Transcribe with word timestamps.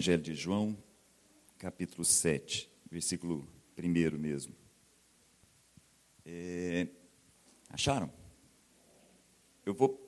Evangelho 0.00 0.22
de 0.22 0.34
João, 0.34 0.74
capítulo 1.58 2.06
7, 2.06 2.70
versículo 2.90 3.46
1 3.78 4.16
mesmo. 4.16 4.54
É, 6.24 6.88
acharam? 7.68 8.10
Eu 9.66 9.74
vou 9.74 10.00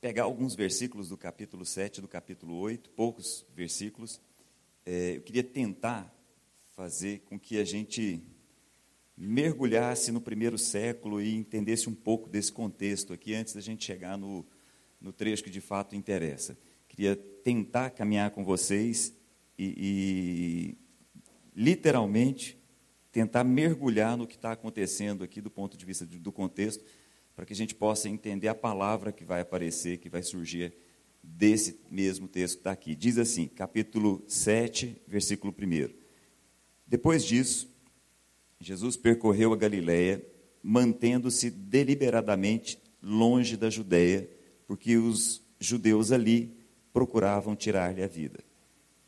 pegar 0.00 0.22
alguns 0.22 0.54
versículos 0.54 1.10
do 1.10 1.16
capítulo 1.18 1.66
7 1.66 2.00
do 2.00 2.08
capítulo 2.08 2.54
8, 2.54 2.88
poucos 2.88 3.44
versículos. 3.54 4.18
É, 4.86 5.16
eu 5.16 5.20
queria 5.20 5.44
tentar 5.44 6.10
fazer 6.70 7.18
com 7.26 7.38
que 7.38 7.58
a 7.58 7.64
gente 7.66 8.22
mergulhasse 9.14 10.10
no 10.10 10.22
primeiro 10.22 10.56
século 10.56 11.20
e 11.20 11.34
entendesse 11.34 11.86
um 11.86 11.94
pouco 11.94 12.30
desse 12.30 12.50
contexto 12.50 13.12
aqui 13.12 13.34
antes 13.34 13.52
da 13.52 13.60
gente 13.60 13.84
chegar 13.84 14.16
no, 14.16 14.42
no 14.98 15.12
trecho 15.12 15.44
que 15.44 15.50
de 15.50 15.60
fato 15.60 15.94
interessa. 15.94 16.56
Queria 16.88 17.14
tentar 17.14 17.90
caminhar 17.90 18.30
com 18.30 18.42
vocês 18.42 19.17
e, 19.58 20.76
e 20.76 20.78
literalmente 21.54 22.58
tentar 23.10 23.42
mergulhar 23.42 24.16
no 24.16 24.26
que 24.26 24.36
está 24.36 24.52
acontecendo 24.52 25.24
aqui 25.24 25.40
do 25.40 25.50
ponto 25.50 25.76
de 25.76 25.84
vista 25.84 26.06
do 26.06 26.30
contexto, 26.30 26.84
para 27.34 27.44
que 27.44 27.52
a 27.52 27.56
gente 27.56 27.74
possa 27.74 28.08
entender 28.08 28.48
a 28.48 28.54
palavra 28.54 29.12
que 29.12 29.24
vai 29.24 29.40
aparecer, 29.40 29.98
que 29.98 30.08
vai 30.08 30.22
surgir 30.22 30.74
desse 31.22 31.80
mesmo 31.90 32.28
texto 32.28 32.54
que 32.54 32.60
está 32.60 32.70
aqui. 32.70 32.94
Diz 32.94 33.18
assim, 33.18 33.46
capítulo 33.46 34.24
7, 34.28 35.02
versículo 35.06 35.54
1. 35.56 35.92
Depois 36.86 37.24
disso, 37.24 37.68
Jesus 38.60 38.96
percorreu 38.96 39.52
a 39.52 39.56
Galiléia, 39.56 40.24
mantendo-se 40.62 41.50
deliberadamente 41.50 42.78
longe 43.02 43.56
da 43.56 43.70
Judéia, 43.70 44.28
porque 44.66 44.96
os 44.96 45.42
judeus 45.60 46.12
ali 46.12 46.56
procuravam 46.92 47.54
tirar-lhe 47.54 48.02
a 48.02 48.08
vida. 48.08 48.47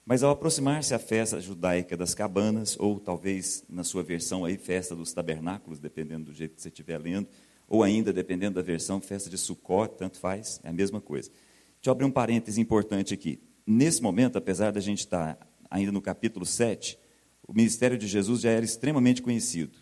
Mas 0.05 0.23
ao 0.23 0.31
aproximar-se 0.31 0.95
a 0.95 0.99
festa 0.99 1.41
judaica 1.41 1.97
das 1.97 2.15
cabanas, 2.15 2.77
ou 2.79 2.99
talvez 2.99 3.65
na 3.69 3.85
sua 3.85 4.03
versão 4.03 4.45
aí, 4.45 4.57
festa 4.57 4.97
dos 4.97 5.13
tabernáculos, 5.13 5.79
dependendo 5.79 6.27
do 6.27 6.35
jeito 6.35 6.57
que 6.57 6.63
você 6.63 6.69
estiver 6.69 6.99
lendo, 6.99 7.29
ou 7.69 7.83
ainda, 7.85 8.13
dependendo 8.13 8.57
da 8.57 8.63
versão, 8.63 9.01
festa 9.01 9.31
de 9.31 9.39
Sukkot, 9.39 9.97
tanto 9.97 10.19
faz, 10.19 10.61
é 10.65 10.71
a 10.71 10.73
mesma 10.73 11.01
coisa. 11.01 11.31
Deixa 11.31 11.89
eu 11.89 11.93
abrir 11.93 12.05
um 12.05 12.11
parêntese 12.11 12.61
importante 12.61 13.15
aqui. 13.15 13.41
Nesse 13.65 14.03
momento, 14.03 14.37
apesar 14.37 14.73
da 14.73 14.81
gente 14.81 14.99
estar 14.99 15.39
ainda 15.71 15.93
no 15.93 16.03
capítulo 16.03 16.45
7, 16.45 16.99
o 17.47 17.53
ministério 17.53 17.97
de 17.97 18.09
Jesus 18.09 18.41
já 18.41 18.51
era 18.51 18.65
extremamente 18.65 19.23
conhecido. 19.23 19.79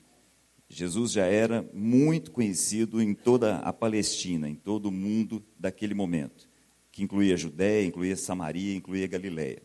Jesus 0.68 1.12
já 1.12 1.24
era 1.24 1.66
muito 1.72 2.30
conhecido 2.30 3.00
em 3.00 3.14
toda 3.14 3.56
a 3.56 3.72
Palestina, 3.72 4.48
em 4.48 4.54
todo 4.54 4.86
o 4.86 4.92
mundo 4.92 5.42
daquele 5.58 5.94
momento, 5.94 6.48
que 6.92 7.02
incluía 7.02 7.34
a 7.34 7.38
Judéia, 7.38 7.86
incluía 7.86 8.16
Samaria, 8.16 8.74
incluía 8.74 9.06
Galiléia. 9.06 9.62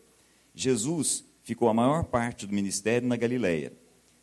Jesus 0.54 1.26
ficou 1.44 1.68
a 1.68 1.74
maior 1.74 2.04
parte 2.04 2.46
do 2.46 2.54
ministério 2.54 3.08
na 3.08 3.16
Galiléia. 3.16 3.74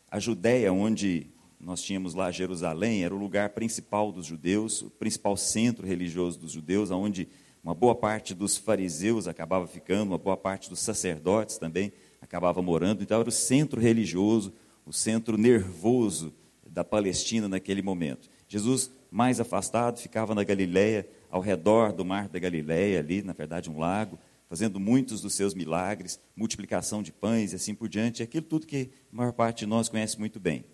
A 0.09 0.19
Judéia, 0.19 0.71
onde 0.71 1.27
nós 1.59 1.81
tínhamos 1.81 2.13
lá 2.13 2.31
Jerusalém, 2.31 3.03
era 3.03 3.13
o 3.13 3.19
lugar 3.19 3.49
principal 3.49 4.11
dos 4.11 4.25
judeus, 4.25 4.81
o 4.81 4.89
principal 4.89 5.37
centro 5.37 5.85
religioso 5.85 6.39
dos 6.39 6.51
judeus, 6.51 6.89
onde 6.89 7.27
uma 7.63 7.75
boa 7.75 7.93
parte 7.93 8.33
dos 8.33 8.57
fariseus 8.57 9.27
acabava 9.27 9.67
ficando, 9.67 10.09
uma 10.09 10.17
boa 10.17 10.35
parte 10.35 10.69
dos 10.69 10.79
sacerdotes 10.79 11.57
também 11.57 11.93
acabava 12.19 12.61
morando. 12.61 13.03
Então, 13.03 13.19
era 13.19 13.29
o 13.29 13.31
centro 13.31 13.79
religioso, 13.79 14.53
o 14.85 14.91
centro 14.91 15.37
nervoso 15.37 16.33
da 16.65 16.83
Palestina 16.83 17.47
naquele 17.47 17.81
momento. 17.81 18.29
Jesus, 18.47 18.89
mais 19.11 19.39
afastado, 19.39 19.99
ficava 19.99 20.33
na 20.33 20.43
Galiléia, 20.43 21.07
ao 21.29 21.41
redor 21.41 21.93
do 21.93 22.03
mar 22.03 22.27
da 22.27 22.39
Galiléia, 22.39 22.99
ali, 22.99 23.21
na 23.21 23.33
verdade, 23.33 23.69
um 23.69 23.77
lago, 23.77 24.17
fazendo 24.51 24.81
muitos 24.81 25.21
dos 25.21 25.33
seus 25.33 25.53
milagres, 25.53 26.19
multiplicação 26.35 27.01
de 27.01 27.09
pães 27.09 27.53
e 27.53 27.55
assim 27.55 27.73
por 27.73 27.87
diante, 27.87 28.21
aquilo 28.21 28.45
tudo 28.45 28.67
que 28.67 28.89
a 29.09 29.15
maior 29.15 29.31
parte 29.31 29.59
de 29.59 29.65
nós 29.65 29.87
conhece 29.87 30.19
muito 30.19 30.41
bem. 30.41 30.65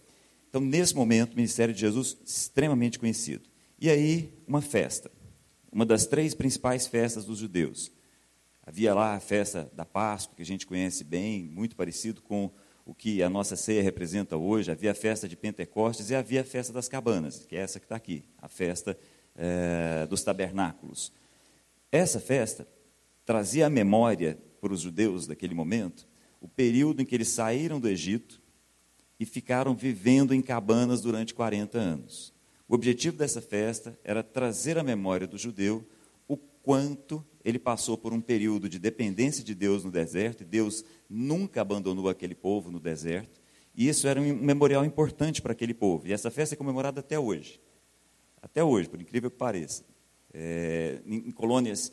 Então, 0.50 0.60
nesse 0.60 0.96
momento, 0.96 1.34
o 1.34 1.36
ministério 1.36 1.76
de 1.76 1.82
Jesus 1.82 2.18
extremamente 2.26 2.98
conhecido. 2.98 3.48
E 3.80 3.88
aí, 3.88 4.34
uma 4.48 4.64
festa, 4.64 5.12
uma 5.72 5.86
das 5.86 6.08
três 6.08 6.34
principais 6.34 6.88
festas 6.88 7.24
dos 7.26 7.38
judeus. 7.38 7.92
Havia 8.66 8.96
lá 8.96 9.14
a 9.14 9.20
festa 9.20 9.72
da 9.76 9.86
Páscoa, 9.86 10.36
que 10.36 10.42
a 10.42 10.46
gente 10.46 10.66
conhece 10.66 11.04
bem, 11.04 11.44
muito 11.44 11.76
parecido 11.76 12.20
com 12.20 12.50
o 12.84 12.96
que 12.96 13.22
a 13.22 13.30
nossa 13.30 13.56
ceia 13.56 13.84
representa 13.84 14.38
hoje. 14.38 14.72
Havia 14.72 14.90
a 14.90 14.96
festa 14.96 15.30
de 15.30 15.38
Pentecostes 15.38 16.10
e 16.10 16.16
havia 16.16 16.42
a 16.42 16.44
festa 16.44 16.74
das 16.74 16.90
cabanas, 16.90 17.46
que 17.46 17.56
é 17.56 17.60
essa 17.60 17.80
que 17.80 17.86
está 17.86 17.96
aqui, 17.96 18.24
a 18.40 18.48
festa 18.48 18.98
é, 19.36 20.08
dos 20.08 20.24
tabernáculos. 20.24 21.14
Essa 21.92 22.20
festa 22.20 22.68
trazia 23.28 23.68
à 23.68 23.70
memória 23.70 24.40
para 24.62 24.72
os 24.72 24.80
judeus 24.80 25.28
daquele 25.28 25.54
momento 25.54 26.08
o 26.40 26.48
período 26.48 27.02
em 27.02 27.06
que 27.06 27.14
eles 27.14 27.28
saíram 27.28 27.78
do 27.78 27.90
Egito 27.90 28.42
e 29.20 29.26
ficaram 29.26 29.76
vivendo 29.76 30.34
em 30.34 30.42
cabanas 30.42 31.02
durante 31.02 31.34
40 31.34 31.78
anos. 31.78 32.34
O 32.70 32.74
objetivo 32.74 33.18
dessa 33.18 33.42
festa 33.42 34.00
era 34.02 34.24
trazer 34.24 34.78
à 34.78 34.84
memória 34.84 35.28
do 35.28 35.38
judeu 35.38 35.86
o 36.26 36.38
quanto 36.38 37.26
ele 37.44 37.60
passou 37.60 37.98
por 37.98 38.14
um 38.14 38.22
período 38.22 38.70
de 38.70 38.80
dependência 38.80 39.44
de 39.44 39.54
Deus 39.54 39.84
no 39.84 39.92
deserto, 39.92 40.44
e 40.44 40.46
Deus 40.46 40.86
nunca 41.10 41.60
abandonou 41.60 42.08
aquele 42.08 42.36
povo 42.36 42.72
no 42.72 42.80
deserto, 42.80 43.42
e 43.76 43.90
isso 43.90 44.08
era 44.08 44.22
um 44.22 44.36
memorial 44.36 44.86
importante 44.86 45.42
para 45.42 45.52
aquele 45.52 45.74
povo. 45.74 46.08
E 46.08 46.14
essa 46.14 46.32
festa 46.32 46.56
é 46.56 46.58
comemorada 46.58 47.02
até 47.02 47.20
hoje. 47.20 47.60
Até 48.42 48.64
hoje, 48.64 48.88
por 48.88 49.02
incrível 49.02 49.30
que 49.30 49.38
pareça. 49.38 49.84
É, 50.34 51.02
em 51.06 51.32
colônias 51.32 51.92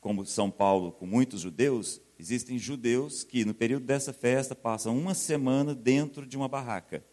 como 0.00 0.24
São 0.24 0.50
Paulo, 0.50 0.92
com 0.92 1.06
muitos 1.06 1.40
judeus, 1.40 2.00
existem 2.18 2.58
judeus 2.58 3.24
que, 3.24 3.44
no 3.44 3.54
período 3.54 3.86
dessa 3.86 4.12
festa, 4.12 4.54
passam 4.54 4.96
uma 4.96 5.14
semana 5.14 5.74
dentro 5.74 6.26
de 6.26 6.36
uma 6.36 6.48
barraca. 6.48 7.04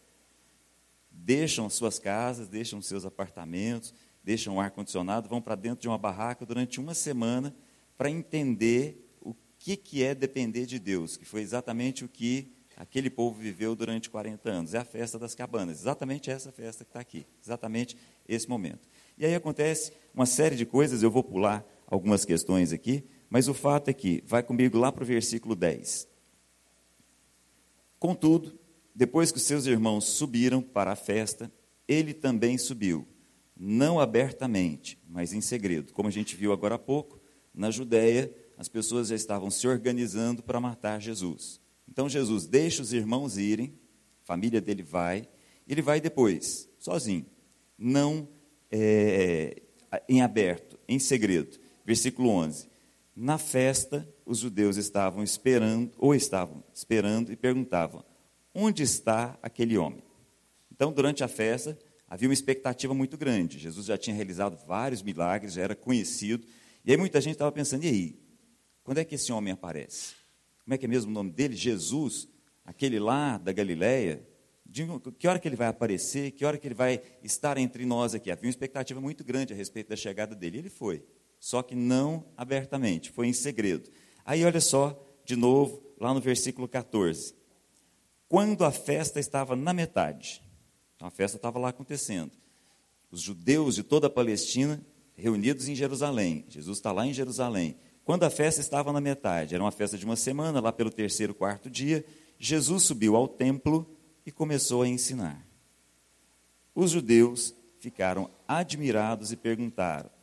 Deixam 1.10 1.68
suas 1.68 1.98
casas, 1.98 2.48
deixam 2.48 2.80
seus 2.80 3.04
apartamentos, 3.04 3.94
deixam 4.22 4.56
o 4.56 4.60
ar-condicionado, 4.60 5.28
vão 5.28 5.40
para 5.40 5.54
dentro 5.54 5.80
de 5.80 5.88
uma 5.88 5.98
barraca 5.98 6.44
durante 6.44 6.80
uma 6.80 6.94
semana 6.94 7.54
para 7.96 8.10
entender 8.10 9.10
o 9.20 9.34
que, 9.58 9.76
que 9.76 10.02
é 10.02 10.14
depender 10.14 10.66
de 10.66 10.78
Deus, 10.78 11.16
que 11.16 11.24
foi 11.24 11.40
exatamente 11.40 12.04
o 12.04 12.08
que 12.08 12.52
aquele 12.76 13.08
povo 13.08 13.40
viveu 13.40 13.74
durante 13.74 14.10
40 14.10 14.50
anos. 14.50 14.74
É 14.74 14.78
a 14.78 14.84
festa 14.84 15.18
das 15.18 15.34
cabanas, 15.34 15.80
exatamente 15.80 16.30
essa 16.30 16.52
festa 16.52 16.84
que 16.84 16.90
está 16.90 17.00
aqui, 17.00 17.26
exatamente 17.42 17.96
esse 18.28 18.48
momento. 18.48 18.88
E 19.16 19.24
aí 19.24 19.34
acontece 19.34 19.92
uma 20.14 20.26
série 20.26 20.56
de 20.56 20.66
coisas, 20.66 21.02
eu 21.02 21.10
vou 21.10 21.24
pular 21.24 21.64
algumas 21.86 22.24
questões 22.24 22.72
aqui, 22.72 23.04
mas 23.28 23.48
o 23.48 23.54
fato 23.54 23.88
é 23.88 23.92
que, 23.92 24.22
vai 24.26 24.42
comigo 24.42 24.78
lá 24.78 24.90
para 24.90 25.02
o 25.02 25.06
versículo 25.06 25.54
10. 25.54 26.08
Contudo, 27.98 28.58
depois 28.94 29.30
que 29.30 29.38
os 29.38 29.44
seus 29.44 29.66
irmãos 29.66 30.04
subiram 30.04 30.62
para 30.62 30.92
a 30.92 30.96
festa, 30.96 31.52
ele 31.86 32.14
também 32.14 32.58
subiu, 32.58 33.06
não 33.56 34.00
abertamente, 34.00 34.98
mas 35.08 35.32
em 35.32 35.40
segredo. 35.40 35.92
Como 35.92 36.08
a 36.08 36.12
gente 36.12 36.36
viu 36.36 36.52
agora 36.52 36.76
há 36.76 36.78
pouco, 36.78 37.20
na 37.54 37.70
Judéia, 37.70 38.34
as 38.56 38.68
pessoas 38.68 39.08
já 39.08 39.14
estavam 39.14 39.50
se 39.50 39.66
organizando 39.66 40.42
para 40.42 40.60
matar 40.60 41.00
Jesus. 41.00 41.60
Então 41.88 42.08
Jesus 42.08 42.46
deixa 42.46 42.82
os 42.82 42.92
irmãos 42.92 43.36
irem, 43.38 43.78
a 44.22 44.26
família 44.26 44.60
dele 44.60 44.82
vai, 44.82 45.28
ele 45.66 45.82
vai 45.82 46.00
depois, 46.00 46.68
sozinho, 46.78 47.26
não 47.78 48.28
é, 48.70 49.62
em 50.08 50.22
aberto, 50.22 50.78
em 50.88 50.98
segredo. 50.98 51.58
Versículo 51.86 52.30
11. 52.30 52.68
Na 53.14 53.38
festa, 53.38 54.06
os 54.26 54.40
judeus 54.40 54.76
estavam 54.76 55.22
esperando, 55.22 55.92
ou 55.96 56.14
estavam 56.14 56.64
esperando, 56.74 57.32
e 57.32 57.36
perguntavam: 57.36 58.04
onde 58.52 58.82
está 58.82 59.38
aquele 59.40 59.78
homem? 59.78 60.02
Então, 60.70 60.92
durante 60.92 61.22
a 61.22 61.28
festa, 61.28 61.78
havia 62.08 62.28
uma 62.28 62.34
expectativa 62.34 62.92
muito 62.92 63.16
grande. 63.16 63.58
Jesus 63.58 63.86
já 63.86 63.96
tinha 63.96 64.14
realizado 64.14 64.58
vários 64.66 65.00
milagres, 65.00 65.54
já 65.54 65.62
era 65.62 65.76
conhecido. 65.76 66.44
E 66.84 66.90
aí 66.90 66.96
muita 66.96 67.20
gente 67.20 67.34
estava 67.34 67.52
pensando: 67.52 67.84
e 67.84 67.88
aí? 67.88 68.20
Quando 68.82 68.98
é 68.98 69.04
que 69.04 69.14
esse 69.14 69.32
homem 69.32 69.52
aparece? 69.52 70.14
Como 70.64 70.74
é 70.74 70.78
que 70.78 70.86
é 70.86 70.88
mesmo 70.88 71.10
o 71.10 71.14
nome 71.14 71.30
dele? 71.30 71.54
Jesus, 71.54 72.28
aquele 72.64 72.98
lá 72.98 73.38
da 73.38 73.52
Galileia. 73.52 74.26
Que 75.18 75.28
hora 75.28 75.38
que 75.38 75.46
ele 75.46 75.56
vai 75.56 75.68
aparecer? 75.68 76.32
Que 76.32 76.44
hora 76.44 76.58
que 76.58 76.66
ele 76.66 76.74
vai 76.74 77.00
estar 77.22 77.56
entre 77.56 77.86
nós 77.86 78.14
aqui? 78.14 78.32
Havia 78.32 78.46
uma 78.46 78.50
expectativa 78.50 79.00
muito 79.00 79.22
grande 79.24 79.52
a 79.52 79.56
respeito 79.56 79.88
da 79.88 79.96
chegada 79.96 80.34
dele. 80.34 80.58
Ele 80.58 80.68
foi 80.68 81.04
só 81.46 81.62
que 81.62 81.76
não 81.76 82.24
abertamente, 82.36 83.12
foi 83.12 83.28
em 83.28 83.32
segredo. 83.32 83.88
Aí 84.24 84.44
olha 84.44 84.60
só, 84.60 85.00
de 85.24 85.36
novo, 85.36 85.80
lá 85.96 86.12
no 86.12 86.20
versículo 86.20 86.66
14. 86.66 87.36
Quando 88.28 88.64
a 88.64 88.72
festa 88.72 89.20
estava 89.20 89.54
na 89.54 89.72
metade, 89.72 90.42
então 90.96 91.06
a 91.06 91.10
festa 91.12 91.36
estava 91.36 91.56
lá 91.60 91.68
acontecendo, 91.68 92.32
os 93.12 93.20
judeus 93.20 93.76
de 93.76 93.84
toda 93.84 94.08
a 94.08 94.10
Palestina 94.10 94.84
reunidos 95.14 95.68
em 95.68 95.76
Jerusalém, 95.76 96.44
Jesus 96.48 96.78
está 96.78 96.90
lá 96.90 97.06
em 97.06 97.14
Jerusalém. 97.14 97.76
Quando 98.04 98.24
a 98.24 98.30
festa 98.30 98.60
estava 98.60 98.92
na 98.92 99.00
metade, 99.00 99.54
era 99.54 99.62
uma 99.62 99.70
festa 99.70 99.96
de 99.96 100.04
uma 100.04 100.16
semana, 100.16 100.58
lá 100.58 100.72
pelo 100.72 100.90
terceiro, 100.90 101.32
quarto 101.32 101.70
dia, 101.70 102.04
Jesus 102.40 102.82
subiu 102.82 103.14
ao 103.14 103.28
templo 103.28 103.88
e 104.26 104.32
começou 104.32 104.82
a 104.82 104.88
ensinar. 104.88 105.46
Os 106.74 106.90
judeus 106.90 107.54
ficaram 107.78 108.28
admirados 108.48 109.30
e 109.30 109.36
perguntaram: 109.36 110.15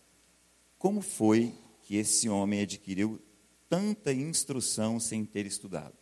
como 0.84 1.00
foi 1.00 1.56
que 1.84 1.96
esse 1.96 2.28
homem 2.28 2.60
adquiriu 2.60 3.18
tanta 3.70 4.12
instrução 4.12 5.00
sem 5.00 5.24
ter 5.24 5.46
estudado. 5.46 5.96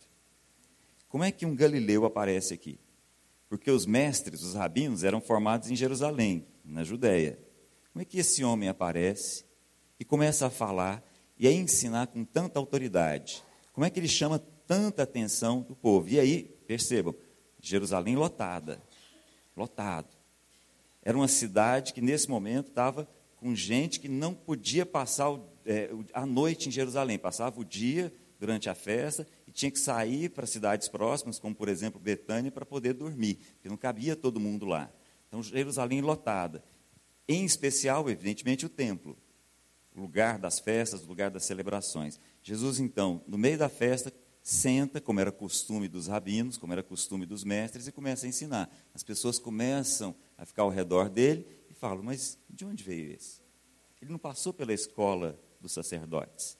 Como 1.08 1.22
é 1.22 1.30
que 1.30 1.46
um 1.46 1.54
galileu 1.54 2.04
aparece 2.04 2.52
aqui? 2.52 2.80
Porque 3.48 3.70
os 3.70 3.86
mestres, 3.86 4.42
os 4.42 4.54
rabinos, 4.54 5.04
eram 5.04 5.20
formados 5.20 5.70
em 5.70 5.76
Jerusalém, 5.76 6.44
na 6.64 6.82
Judéia. 6.82 7.38
Como 7.92 8.02
é 8.02 8.04
que 8.04 8.18
esse 8.18 8.42
homem 8.42 8.68
aparece 8.68 9.44
e 10.00 10.04
começa 10.04 10.48
a 10.48 10.50
falar 10.50 11.00
e 11.38 11.46
a 11.46 11.52
ensinar 11.52 12.08
com 12.08 12.24
tanta 12.24 12.58
autoridade? 12.58 13.40
Como 13.72 13.84
é 13.84 13.90
que 13.90 14.00
ele 14.00 14.08
chama 14.08 14.40
tanta 14.66 15.04
atenção 15.04 15.60
do 15.60 15.76
povo? 15.76 16.08
E 16.08 16.18
aí, 16.18 16.42
percebam, 16.66 17.14
Jerusalém 17.60 18.16
lotada, 18.16 18.82
lotado. 19.56 20.08
Era 21.04 21.16
uma 21.16 21.28
cidade 21.28 21.92
que 21.92 22.00
nesse 22.00 22.28
momento 22.28 22.66
estava 22.66 23.08
com 23.42 23.56
gente 23.56 23.98
que 23.98 24.08
não 24.08 24.32
podia 24.32 24.86
passar 24.86 25.36
é, 25.66 25.90
a 26.14 26.24
noite 26.24 26.68
em 26.68 26.72
Jerusalém, 26.72 27.18
passava 27.18 27.60
o 27.60 27.64
dia 27.64 28.14
durante 28.38 28.70
a 28.70 28.74
festa 28.74 29.26
e 29.48 29.50
tinha 29.50 29.68
que 29.68 29.80
sair 29.80 30.30
para 30.30 30.46
cidades 30.46 30.86
próximas, 30.86 31.40
como 31.40 31.52
por 31.52 31.68
exemplo 31.68 32.00
Betânia, 32.00 32.52
para 32.52 32.64
poder 32.64 32.92
dormir, 32.92 33.40
porque 33.54 33.68
não 33.68 33.76
cabia 33.76 34.14
todo 34.14 34.38
mundo 34.38 34.64
lá. 34.64 34.88
Então, 35.26 35.42
Jerusalém 35.42 36.00
lotada. 36.00 36.62
Em 37.26 37.44
especial, 37.44 38.08
evidentemente, 38.08 38.64
o 38.64 38.68
templo, 38.68 39.18
o 39.92 40.00
lugar 40.00 40.38
das 40.38 40.60
festas, 40.60 41.02
o 41.02 41.08
lugar 41.08 41.28
das 41.28 41.44
celebrações. 41.44 42.20
Jesus, 42.44 42.78
então, 42.78 43.24
no 43.26 43.36
meio 43.36 43.58
da 43.58 43.68
festa, 43.68 44.12
senta, 44.40 45.00
como 45.00 45.18
era 45.18 45.32
costume 45.32 45.88
dos 45.88 46.06
rabinos, 46.06 46.56
como 46.56 46.72
era 46.72 46.82
costume 46.82 47.26
dos 47.26 47.42
mestres, 47.42 47.88
e 47.88 47.92
começa 47.92 48.24
a 48.24 48.28
ensinar. 48.28 48.70
As 48.94 49.02
pessoas 49.02 49.38
começam 49.38 50.14
a 50.38 50.46
ficar 50.46 50.62
ao 50.62 50.70
redor 50.70 51.08
dele 51.08 51.46
falam: 51.82 52.04
Mas 52.04 52.38
de 52.48 52.64
onde 52.64 52.84
veio 52.84 53.12
esse? 53.12 53.42
Ele 54.00 54.12
não 54.12 54.18
passou 54.18 54.52
pela 54.52 54.72
escola 54.72 55.36
dos 55.60 55.72
sacerdotes. 55.72 56.56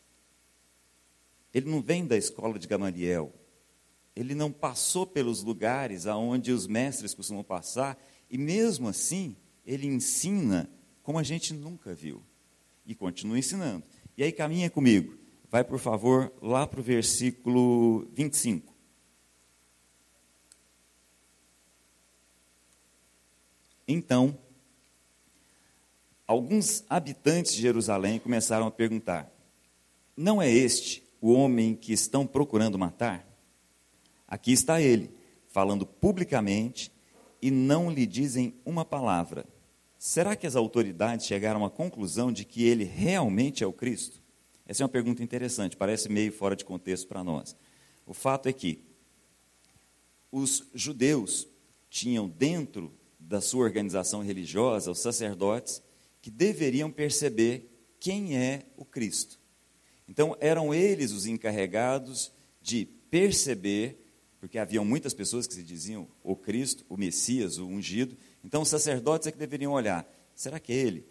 Ele 1.54 1.70
não 1.70 1.80
vem 1.80 2.04
da 2.04 2.16
escola 2.16 2.58
de 2.58 2.66
Gamaliel. 2.66 3.32
Ele 4.16 4.34
não 4.34 4.50
passou 4.50 5.06
pelos 5.06 5.42
lugares 5.42 6.08
aonde 6.08 6.50
os 6.50 6.66
mestres 6.66 7.14
costumam 7.14 7.44
passar, 7.44 7.96
e 8.28 8.36
mesmo 8.36 8.88
assim, 8.88 9.36
ele 9.64 9.86
ensina 9.86 10.68
como 11.02 11.18
a 11.18 11.22
gente 11.22 11.54
nunca 11.54 11.94
viu. 11.94 12.22
E 12.84 12.94
continua 12.94 13.38
ensinando. 13.38 13.84
E 14.16 14.24
aí 14.24 14.32
caminha 14.32 14.68
comigo. 14.68 15.16
Vai, 15.48 15.62
por 15.62 15.78
favor, 15.78 16.32
lá 16.42 16.66
para 16.66 16.80
o 16.80 16.82
versículo 16.82 18.08
25. 18.12 18.74
Então, 23.86 24.38
alguns 26.32 26.82
habitantes 26.88 27.54
de 27.54 27.60
Jerusalém 27.60 28.18
começaram 28.18 28.66
a 28.66 28.70
perguntar: 28.70 29.30
Não 30.16 30.40
é 30.40 30.50
este 30.50 31.02
o 31.20 31.32
homem 31.32 31.74
que 31.74 31.92
estão 31.92 32.26
procurando 32.26 32.78
matar? 32.78 33.26
Aqui 34.26 34.52
está 34.52 34.80
ele, 34.80 35.10
falando 35.48 35.84
publicamente 35.84 36.90
e 37.40 37.50
não 37.50 37.90
lhe 37.90 38.06
dizem 38.06 38.54
uma 38.64 38.84
palavra. 38.84 39.44
Será 39.98 40.34
que 40.34 40.46
as 40.46 40.56
autoridades 40.56 41.26
chegaram 41.26 41.64
à 41.64 41.70
conclusão 41.70 42.32
de 42.32 42.44
que 42.44 42.64
ele 42.64 42.84
realmente 42.84 43.62
é 43.62 43.66
o 43.66 43.72
Cristo? 43.72 44.20
Essa 44.66 44.82
é 44.82 44.84
uma 44.84 44.88
pergunta 44.88 45.22
interessante, 45.22 45.76
parece 45.76 46.08
meio 46.08 46.32
fora 46.32 46.56
de 46.56 46.64
contexto 46.64 47.06
para 47.06 47.22
nós. 47.22 47.54
O 48.06 48.14
fato 48.14 48.48
é 48.48 48.52
que 48.52 48.82
os 50.30 50.66
judeus 50.74 51.46
tinham 51.90 52.26
dentro 52.26 52.90
da 53.20 53.40
sua 53.40 53.64
organização 53.64 54.22
religiosa 54.22 54.90
os 54.90 54.98
sacerdotes 54.98 55.82
que 56.22 56.30
deveriam 56.30 56.90
perceber 56.90 57.68
quem 57.98 58.38
é 58.38 58.62
o 58.76 58.84
Cristo. 58.84 59.38
Então, 60.08 60.36
eram 60.40 60.72
eles 60.72 61.12
os 61.12 61.26
encarregados 61.26 62.32
de 62.60 62.86
perceber, 63.10 63.98
porque 64.40 64.58
haviam 64.58 64.84
muitas 64.84 65.12
pessoas 65.12 65.46
que 65.46 65.54
se 65.54 65.62
diziam 65.62 66.08
o 66.22 66.36
Cristo, 66.36 66.84
o 66.88 66.96
Messias, 66.96 67.58
o 67.58 67.66
ungido. 67.66 68.16
Então, 68.44 68.62
os 68.62 68.68
sacerdotes 68.68 69.26
é 69.26 69.32
que 69.32 69.38
deveriam 69.38 69.72
olhar: 69.72 70.08
será 70.34 70.60
que 70.60 70.72
ele 70.72 71.04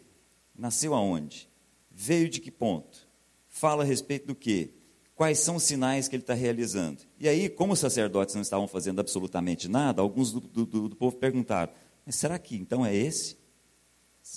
nasceu 0.55 0.93
aonde? 0.93 1.49
Veio 1.89 2.29
de 2.29 2.39
que 2.39 2.49
ponto? 2.49 3.07
Fala 3.47 3.83
a 3.83 3.85
respeito 3.85 4.27
do 4.27 4.35
quê? 4.35 4.69
Quais 5.13 5.39
são 5.39 5.57
os 5.57 5.63
sinais 5.63 6.07
que 6.07 6.15
ele 6.15 6.23
está 6.23 6.33
realizando? 6.33 7.03
E 7.19 7.27
aí, 7.27 7.49
como 7.49 7.73
os 7.73 7.79
sacerdotes 7.79 8.33
não 8.33 8.41
estavam 8.41 8.67
fazendo 8.67 9.01
absolutamente 9.01 9.67
nada, 9.67 10.01
alguns 10.01 10.31
do, 10.31 10.39
do, 10.39 10.89
do 10.89 10.95
povo 10.95 11.17
perguntaram: 11.17 11.71
mas 12.05 12.15
será 12.15 12.39
que 12.39 12.55
então 12.55 12.85
é 12.85 12.95
esse? 12.95 13.40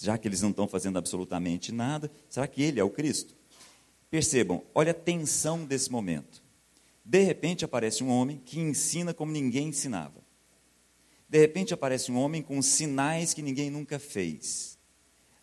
Já 0.02 0.18
que 0.18 0.26
eles 0.26 0.42
não 0.42 0.50
estão 0.50 0.66
fazendo 0.66 0.98
absolutamente 0.98 1.70
nada, 1.72 2.10
será 2.28 2.46
que 2.46 2.62
ele 2.62 2.80
é 2.80 2.84
o 2.84 2.90
Cristo? 2.90 3.34
Percebam, 4.10 4.62
olha 4.74 4.90
a 4.90 4.94
tensão 4.94 5.64
desse 5.64 5.90
momento. 5.90 6.42
De 7.04 7.22
repente 7.22 7.64
aparece 7.64 8.02
um 8.02 8.08
homem 8.08 8.40
que 8.44 8.58
ensina 8.58 9.12
como 9.12 9.32
ninguém 9.32 9.68
ensinava. 9.68 10.24
De 11.28 11.38
repente 11.38 11.74
aparece 11.74 12.10
um 12.10 12.18
homem 12.18 12.42
com 12.42 12.60
sinais 12.62 13.34
que 13.34 13.42
ninguém 13.42 13.70
nunca 13.70 13.98
fez. 13.98 14.78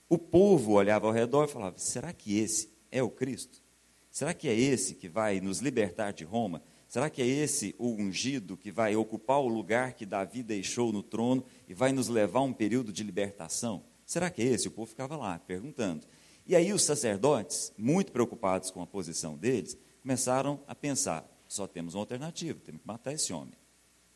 O 0.07 0.17
povo 0.17 0.73
olhava 0.73 1.07
ao 1.07 1.13
redor 1.13 1.45
e 1.45 1.51
falava: 1.51 1.77
será 1.77 2.11
que 2.11 2.37
esse 2.37 2.69
é 2.91 3.01
o 3.03 3.09
Cristo? 3.09 3.61
Será 4.09 4.33
que 4.33 4.47
é 4.47 4.53
esse 4.53 4.95
que 4.95 5.07
vai 5.07 5.39
nos 5.39 5.59
libertar 5.59 6.11
de 6.11 6.23
Roma? 6.23 6.61
Será 6.87 7.09
que 7.09 7.21
é 7.21 7.25
esse 7.25 7.73
o 7.77 7.89
ungido 7.89 8.57
que 8.57 8.71
vai 8.71 8.95
ocupar 8.95 9.39
o 9.39 9.47
lugar 9.47 9.93
que 9.93 10.05
Davi 10.05 10.43
deixou 10.43 10.91
no 10.91 11.01
trono 11.01 11.45
e 11.67 11.73
vai 11.73 11.93
nos 11.93 12.09
levar 12.09 12.39
a 12.39 12.43
um 12.43 12.51
período 12.51 12.91
de 12.91 13.03
libertação? 13.03 13.83
Será 14.11 14.29
que 14.29 14.41
é 14.41 14.45
esse? 14.45 14.67
O 14.67 14.71
povo 14.71 14.87
ficava 14.87 15.15
lá 15.15 15.39
perguntando. 15.39 16.05
E 16.45 16.53
aí 16.53 16.73
os 16.73 16.83
sacerdotes, 16.83 17.71
muito 17.77 18.11
preocupados 18.11 18.69
com 18.69 18.81
a 18.81 18.85
posição 18.85 19.37
deles, 19.37 19.77
começaram 20.01 20.61
a 20.67 20.75
pensar: 20.75 21.25
só 21.47 21.65
temos 21.65 21.95
uma 21.95 22.01
alternativa, 22.01 22.59
temos 22.59 22.81
que 22.81 22.87
matar 22.89 23.13
esse 23.13 23.31
homem. 23.31 23.53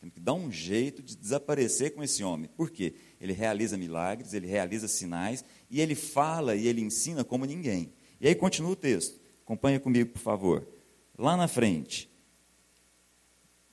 Temos 0.01 0.13
que 0.13 0.19
dar 0.19 0.33
um 0.33 0.51
jeito 0.51 1.01
de 1.01 1.15
desaparecer 1.15 1.95
com 1.95 2.03
esse 2.03 2.25
homem. 2.25 2.49
Por 2.57 2.71
quê? 2.71 2.93
Ele 3.21 3.31
realiza 3.31 3.77
milagres, 3.77 4.33
ele 4.33 4.47
realiza 4.47 4.89
sinais, 4.89 5.45
e 5.71 5.79
ele 5.79 5.95
fala 5.95 6.57
e 6.57 6.67
ele 6.67 6.81
ensina 6.81 7.23
como 7.23 7.45
ninguém. 7.45 7.93
E 8.19 8.27
aí 8.27 8.35
continua 8.35 8.71
o 8.71 8.75
texto. 8.75 9.17
Acompanha 9.45 9.79
comigo, 9.79 10.11
por 10.11 10.19
favor. 10.19 10.67
Lá 11.17 11.37
na 11.37 11.47
frente, 11.47 12.11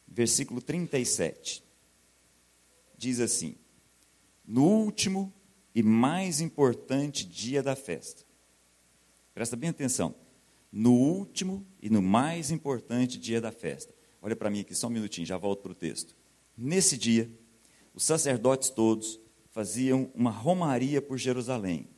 versículo 0.06 0.62
37. 0.62 1.64
Diz 2.96 3.18
assim: 3.18 3.56
No 4.46 4.62
último 4.64 5.34
e 5.74 5.82
mais 5.82 6.40
importante 6.40 7.24
dia 7.24 7.62
da 7.62 7.74
festa, 7.74 8.24
Presta 9.34 9.56
bem 9.56 9.70
atenção. 9.70 10.14
No 10.70 10.92
último 10.92 11.66
e 11.80 11.88
no 11.88 12.02
mais 12.02 12.50
importante 12.50 13.18
dia 13.18 13.40
da 13.40 13.50
festa. 13.50 13.94
Olha 14.20 14.36
para 14.36 14.50
mim 14.50 14.60
aqui 14.60 14.74
só 14.74 14.86
um 14.86 14.90
minutinho, 14.90 15.26
já 15.26 15.36
volto 15.36 15.62
para 15.62 15.72
o 15.72 15.74
texto. 15.74 16.14
Nesse 16.56 16.96
dia, 16.96 17.30
os 17.94 18.04
sacerdotes 18.04 18.70
todos 18.70 19.18
faziam 19.50 20.10
uma 20.14 20.30
romaria 20.30 21.00
por 21.00 21.18
Jerusalém. 21.18 21.88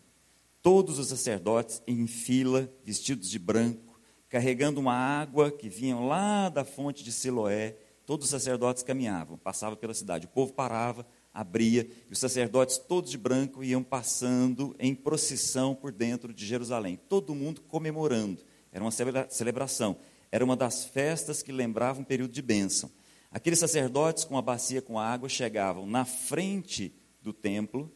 Todos 0.62 0.98
os 0.98 1.08
sacerdotes 1.08 1.82
em 1.86 2.06
fila, 2.06 2.72
vestidos 2.84 3.28
de 3.28 3.38
branco, 3.38 4.00
carregando 4.28 4.80
uma 4.80 4.94
água 4.94 5.50
que 5.50 5.68
vinham 5.68 6.06
lá 6.06 6.48
da 6.48 6.64
fonte 6.64 7.04
de 7.04 7.12
Siloé. 7.12 7.76
Todos 8.06 8.26
os 8.26 8.30
sacerdotes 8.30 8.82
caminhavam, 8.82 9.36
passavam 9.36 9.76
pela 9.76 9.94
cidade. 9.94 10.26
O 10.26 10.30
povo 10.30 10.52
parava, 10.52 11.06
abria, 11.34 11.90
e 12.08 12.12
os 12.12 12.20
sacerdotes 12.20 12.78
todos 12.78 13.10
de 13.10 13.18
branco 13.18 13.64
iam 13.64 13.82
passando 13.82 14.74
em 14.78 14.94
procissão 14.94 15.74
por 15.74 15.90
dentro 15.90 16.32
de 16.32 16.46
Jerusalém, 16.46 16.96
todo 17.08 17.34
mundo 17.34 17.60
comemorando. 17.62 18.40
Era 18.70 18.84
uma 18.84 18.92
celebração, 19.28 19.96
era 20.30 20.44
uma 20.44 20.56
das 20.56 20.84
festas 20.84 21.42
que 21.42 21.50
lembrava 21.50 22.00
um 22.00 22.04
período 22.04 22.30
de 22.30 22.40
bênção. 22.40 22.90
Aqueles 23.32 23.58
sacerdotes 23.58 24.24
com 24.24 24.38
a 24.38 24.42
bacia 24.42 24.80
com 24.80 24.98
água 24.98 25.28
chegavam 25.28 25.86
na 25.86 26.04
frente 26.04 26.94
do 27.20 27.32
templo, 27.32 27.92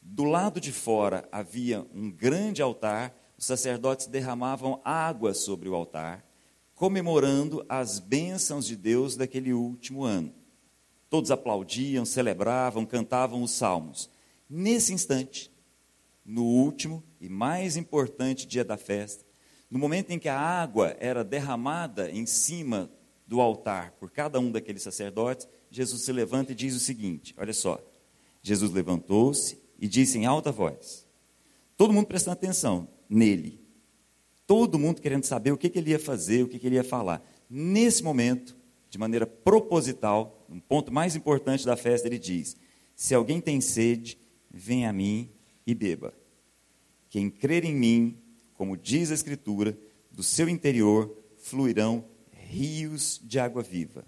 do 0.00 0.24
lado 0.24 0.58
de 0.58 0.72
fora 0.72 1.28
havia 1.30 1.86
um 1.94 2.10
grande 2.10 2.62
altar, 2.62 3.14
os 3.36 3.44
sacerdotes 3.44 4.06
derramavam 4.06 4.80
água 4.82 5.34
sobre 5.34 5.68
o 5.68 5.74
altar, 5.74 6.24
comemorando 6.74 7.64
as 7.68 7.98
bênçãos 7.98 8.66
de 8.66 8.74
Deus 8.74 9.16
daquele 9.16 9.52
último 9.52 10.02
ano. 10.02 10.39
Todos 11.10 11.30
aplaudiam, 11.30 12.06
celebravam, 12.06 12.86
cantavam 12.86 13.42
os 13.42 13.50
salmos. 13.50 14.08
Nesse 14.48 14.94
instante, 14.94 15.52
no 16.24 16.44
último 16.44 17.02
e 17.20 17.28
mais 17.28 17.76
importante 17.76 18.46
dia 18.46 18.64
da 18.64 18.76
festa, 18.76 19.24
no 19.70 19.78
momento 19.78 20.10
em 20.10 20.18
que 20.18 20.28
a 20.28 20.38
água 20.38 20.96
era 20.98 21.22
derramada 21.22 22.10
em 22.10 22.24
cima 22.24 22.90
do 23.26 23.40
altar 23.40 23.92
por 23.92 24.10
cada 24.10 24.40
um 24.40 24.50
daqueles 24.50 24.82
sacerdotes, 24.82 25.48
Jesus 25.70 26.02
se 26.02 26.12
levanta 26.12 26.52
e 26.52 26.54
diz 26.54 26.74
o 26.74 26.80
seguinte: 26.80 27.34
olha 27.36 27.52
só. 27.52 27.80
Jesus 28.42 28.72
levantou-se 28.72 29.60
e 29.78 29.86
disse 29.86 30.18
em 30.18 30.26
alta 30.26 30.50
voz: 30.50 31.06
todo 31.76 31.92
mundo 31.92 32.06
prestando 32.06 32.34
atenção 32.34 32.88
nele, 33.08 33.60
todo 34.46 34.78
mundo 34.78 35.00
querendo 35.00 35.24
saber 35.24 35.52
o 35.52 35.58
que, 35.58 35.68
que 35.68 35.78
ele 35.78 35.90
ia 35.90 35.98
fazer, 35.98 36.44
o 36.44 36.48
que, 36.48 36.58
que 36.58 36.66
ele 36.66 36.76
ia 36.76 36.84
falar. 36.84 37.22
Nesse 37.48 38.02
momento, 38.02 38.56
de 38.90 38.98
maneira 38.98 39.26
proposital, 39.26 40.44
um 40.50 40.58
ponto 40.58 40.92
mais 40.92 41.14
importante 41.14 41.64
da 41.64 41.76
festa, 41.76 42.08
ele 42.08 42.18
diz: 42.18 42.56
Se 42.94 43.14
alguém 43.14 43.40
tem 43.40 43.60
sede, 43.60 44.18
venha 44.50 44.90
a 44.90 44.92
mim 44.92 45.30
e 45.64 45.74
beba. 45.74 46.12
Quem 47.08 47.30
crer 47.30 47.64
em 47.64 47.74
mim, 47.74 48.18
como 48.54 48.76
diz 48.76 49.10
a 49.10 49.14
Escritura, 49.14 49.78
do 50.10 50.22
seu 50.22 50.48
interior 50.48 51.16
fluirão 51.38 52.04
rios 52.32 53.20
de 53.22 53.38
água 53.38 53.62
viva. 53.62 54.04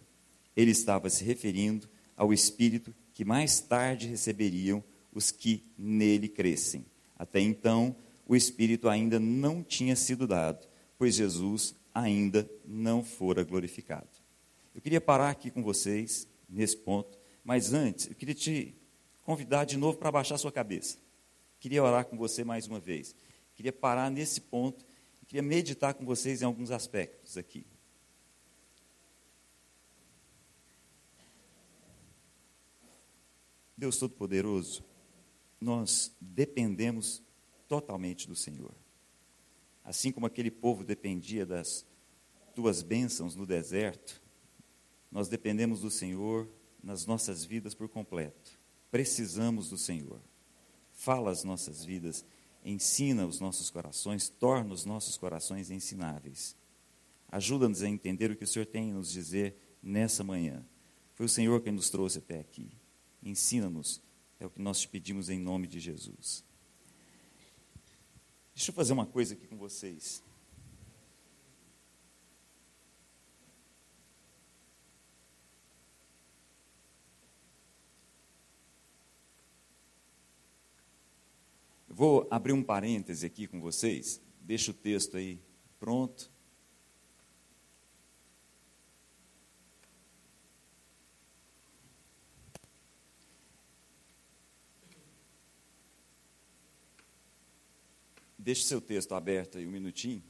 Ele 0.54 0.72
estava 0.72 1.08
se 1.08 1.24
referindo 1.24 1.88
ao 2.16 2.32
Espírito 2.32 2.92
que 3.14 3.24
mais 3.24 3.60
tarde 3.60 4.08
receberiam 4.08 4.82
os 5.12 5.30
que 5.30 5.64
nele 5.78 6.28
crescem. 6.28 6.84
Até 7.16 7.40
então, 7.40 7.94
o 8.26 8.34
Espírito 8.34 8.88
ainda 8.88 9.20
não 9.20 9.62
tinha 9.62 9.94
sido 9.94 10.26
dado, 10.26 10.66
pois 10.98 11.14
Jesus 11.14 11.74
ainda 11.94 12.50
não 12.66 13.04
fora 13.04 13.44
glorificado. 13.44 14.08
Eu 14.74 14.80
queria 14.80 15.00
parar 15.00 15.30
aqui 15.30 15.50
com 15.50 15.62
vocês 15.62 16.26
nesse 16.48 16.76
ponto, 16.76 17.18
mas 17.44 17.72
antes, 17.72 18.08
eu 18.08 18.14
queria 18.14 18.34
te 18.34 18.74
convidar 19.22 19.64
de 19.64 19.76
novo 19.76 19.98
para 19.98 20.10
baixar 20.10 20.38
sua 20.38 20.52
cabeça. 20.52 20.98
Queria 21.60 21.82
orar 21.82 22.06
com 22.06 22.16
você 22.16 22.42
mais 22.44 22.66
uma 22.66 22.80
vez. 22.80 23.14
Queria 23.54 23.72
parar 23.72 24.10
nesse 24.10 24.40
ponto, 24.40 24.84
queria 25.26 25.42
meditar 25.42 25.94
com 25.94 26.04
vocês 26.04 26.42
em 26.42 26.44
alguns 26.44 26.70
aspectos 26.70 27.36
aqui. 27.36 27.66
Deus 33.76 33.98
Todo-Poderoso, 33.98 34.84
nós 35.60 36.14
dependemos 36.20 37.20
totalmente 37.66 38.28
do 38.28 38.36
Senhor. 38.36 38.72
Assim 39.82 40.12
como 40.12 40.24
aquele 40.24 40.52
povo 40.52 40.84
dependia 40.84 41.44
das 41.44 41.84
tuas 42.54 42.80
bênçãos 42.80 43.34
no 43.34 43.44
deserto, 43.44 44.21
nós 45.12 45.28
dependemos 45.28 45.80
do 45.80 45.90
Senhor 45.90 46.48
nas 46.82 47.04
nossas 47.04 47.44
vidas 47.44 47.74
por 47.74 47.88
completo. 47.88 48.58
Precisamos 48.90 49.68
do 49.68 49.76
Senhor. 49.76 50.20
Fala 50.90 51.30
as 51.30 51.44
nossas 51.44 51.84
vidas, 51.84 52.24
ensina 52.64 53.26
os 53.26 53.38
nossos 53.38 53.70
corações, 53.70 54.30
torna 54.30 54.72
os 54.72 54.86
nossos 54.86 55.18
corações 55.18 55.70
ensináveis. 55.70 56.56
Ajuda-nos 57.28 57.82
a 57.82 57.88
entender 57.88 58.30
o 58.30 58.36
que 58.36 58.44
o 58.44 58.46
Senhor 58.46 58.66
tem 58.66 58.90
a 58.90 58.94
nos 58.94 59.12
dizer 59.12 59.54
nessa 59.82 60.24
manhã. 60.24 60.64
Foi 61.14 61.26
o 61.26 61.28
Senhor 61.28 61.60
quem 61.60 61.72
nos 61.72 61.90
trouxe 61.90 62.18
até 62.18 62.40
aqui. 62.40 62.70
Ensina-nos, 63.22 64.02
é 64.40 64.46
o 64.46 64.50
que 64.50 64.60
nós 64.60 64.80
te 64.80 64.88
pedimos 64.88 65.28
em 65.28 65.38
nome 65.38 65.66
de 65.66 65.78
Jesus. 65.78 66.44
Deixa 68.54 68.70
eu 68.70 68.74
fazer 68.74 68.92
uma 68.92 69.06
coisa 69.06 69.34
aqui 69.34 69.46
com 69.46 69.56
vocês. 69.56 70.22
Vou 82.02 82.26
abrir 82.32 82.52
um 82.52 82.64
parêntese 82.64 83.24
aqui 83.24 83.46
com 83.46 83.60
vocês. 83.60 84.20
Deixa 84.40 84.72
o 84.72 84.74
texto 84.74 85.16
aí 85.16 85.40
pronto. 85.78 86.28
Deixe 98.36 98.64
seu 98.64 98.80
texto 98.80 99.14
aberto 99.14 99.58
aí 99.58 99.64
um 99.64 99.70
minutinho. 99.70 100.24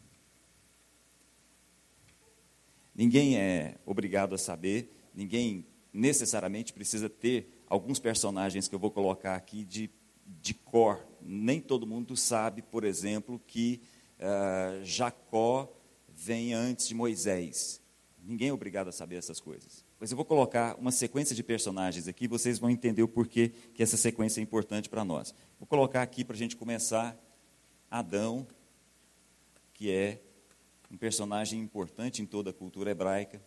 Ninguém 2.95 3.38
é 3.38 3.79
obrigado 3.87 4.35
a 4.35 4.38
saber, 4.38 4.95
ninguém 5.14 5.67
necessariamente 5.91 6.75
precisa 6.75 7.09
ter 7.09 7.64
alguns 7.67 7.99
personagens 7.99 8.69
que 8.69 8.75
eu 8.75 8.79
vou 8.79 8.91
colocar 8.91 9.37
aqui 9.37 9.64
de, 9.64 9.91
de 10.26 10.52
cor. 10.52 11.12
Nem 11.25 11.61
todo 11.61 11.87
mundo 11.87 12.17
sabe, 12.17 12.62
por 12.62 12.85
exemplo, 12.85 13.41
que 13.47 13.81
uh, 14.19 14.85
Jacó 14.85 15.73
vem 16.09 16.55
antes 16.55 16.88
de 16.88 16.95
Moisés. 16.95 17.81
Ninguém 18.25 18.49
é 18.49 18.52
obrigado 18.52 18.88
a 18.88 18.93
saber 18.93 19.17
essas 19.17 19.41
coisas. 19.41 19.85
Mas 19.99 20.11
eu 20.11 20.17
vou 20.17 20.25
colocar 20.25 20.76
uma 20.79 20.93
sequência 20.93 21.35
de 21.35 21.43
personagens 21.43 22.09
aqui, 22.09 22.26
vocês 22.26 22.59
vão 22.59 22.71
entender 22.71 23.02
o 23.02 23.09
porquê 23.09 23.52
que 23.75 23.83
essa 23.83 23.97
sequência 23.97 24.41
é 24.41 24.43
importante 24.43 24.88
para 24.88 25.05
nós. 25.05 25.35
Vou 25.59 25.67
colocar 25.67 26.02
aqui 26.02 26.25
para 26.25 26.35
a 26.35 26.38
gente 26.38 26.57
começar 26.57 27.17
Adão, 27.91 28.47
que 29.75 29.91
é 29.91 30.21
um 30.91 30.97
personagem 30.97 31.61
importante 31.61 32.23
em 32.23 32.26
toda 32.26 32.50
a 32.50 32.52
cultura 32.52 32.91
hebraica. 32.91 33.41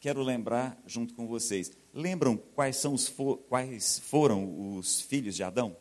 Quero 0.00 0.22
lembrar 0.22 0.80
junto 0.86 1.14
com 1.14 1.26
vocês. 1.26 1.72
Lembram 1.92 2.36
quais, 2.36 2.76
são 2.76 2.94
os 2.94 3.12
quais 3.48 3.98
foram 3.98 4.76
os 4.76 5.00
filhos 5.00 5.34
de 5.34 5.42
Adão? 5.42 5.76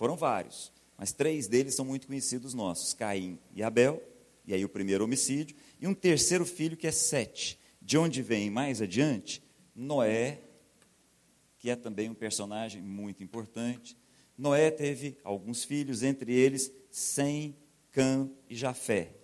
Foram 0.00 0.16
vários, 0.16 0.72
mas 0.96 1.12
três 1.12 1.46
deles 1.46 1.74
são 1.74 1.84
muito 1.84 2.06
conhecidos 2.06 2.54
nossos: 2.54 2.94
Caim 2.94 3.38
e 3.52 3.62
Abel, 3.62 4.02
e 4.46 4.54
aí 4.54 4.64
o 4.64 4.68
primeiro 4.70 5.04
homicídio, 5.04 5.54
e 5.78 5.86
um 5.86 5.92
terceiro 5.92 6.46
filho 6.46 6.74
que 6.74 6.86
é 6.86 6.90
Sete. 6.90 7.60
De 7.82 7.98
onde 7.98 8.22
vem 8.22 8.48
mais 8.48 8.80
adiante? 8.80 9.42
Noé, 9.76 10.40
que 11.58 11.68
é 11.68 11.76
também 11.76 12.08
um 12.08 12.14
personagem 12.14 12.80
muito 12.80 13.22
importante. 13.22 13.94
Noé 14.38 14.70
teve 14.70 15.18
alguns 15.22 15.64
filhos, 15.64 16.02
entre 16.02 16.32
eles 16.32 16.72
sem 16.90 17.54
Cã 17.90 18.26
e 18.48 18.56
Jafé. 18.56 19.14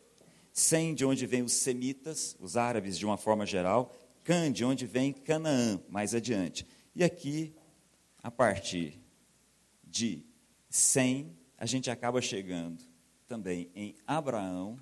Sem 0.52 0.95
de 0.95 1.06
onde 1.06 1.25
vêm 1.25 1.40
os 1.40 1.54
semitas, 1.54 2.37
os 2.38 2.54
árabes 2.54 2.99
de 2.99 3.06
uma 3.06 3.16
forma 3.16 3.47
geral, 3.47 3.97
Cã 4.23 4.52
de 4.52 4.62
onde 4.62 4.85
vem 4.85 5.14
Canaã, 5.14 5.80
mais 5.88 6.14
adiante. 6.14 6.66
E 6.95 7.02
aqui, 7.02 7.54
a 8.23 8.30
partir 8.30 9.00
de 9.83 10.36
Sem, 10.76 11.35
a 11.56 11.64
gente 11.64 11.90
acaba 11.90 12.21
chegando 12.21 12.85
também 13.26 13.71
em 13.75 13.97
Abraão, 14.06 14.78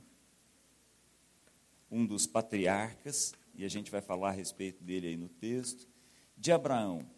um 1.88 2.04
dos 2.04 2.26
patriarcas, 2.26 3.32
e 3.54 3.64
a 3.64 3.68
gente 3.68 3.92
vai 3.92 4.00
falar 4.00 4.30
a 4.30 4.32
respeito 4.32 4.82
dele 4.82 5.06
aí 5.06 5.16
no 5.16 5.28
texto. 5.28 5.88
De 6.36 6.50
Abraão, 6.50 7.08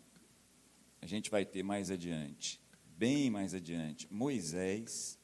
a 1.00 1.06
gente 1.06 1.30
vai 1.30 1.42
ter 1.46 1.62
mais 1.62 1.90
adiante, 1.90 2.60
bem 2.84 3.30
mais 3.30 3.54
adiante, 3.54 4.06
Moisés, 4.12 5.18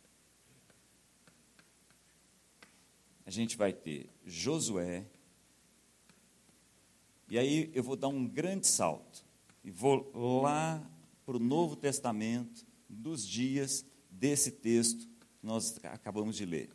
a 3.27 3.31
gente 3.31 3.55
vai 3.59 3.75
ter 3.75 4.09
Josué. 4.25 5.05
E 7.29 7.39
aí 7.39 7.71
eu 7.75 7.83
vou 7.83 7.97
dar 7.97 8.09
um 8.09 8.27
grande 8.27 8.67
salto 8.67 9.23
e 9.63 9.71
vou 9.71 10.41
lá 10.41 10.83
para 11.27 11.37
o 11.37 11.39
Novo 11.39 11.77
Testamento, 11.77 12.72
dos 12.95 13.27
dias 13.27 13.85
desse 14.11 14.51
texto 14.51 15.07
que 15.41 15.47
nós 15.47 15.79
acabamos 15.85 16.37
de 16.37 16.45
ler. 16.45 16.71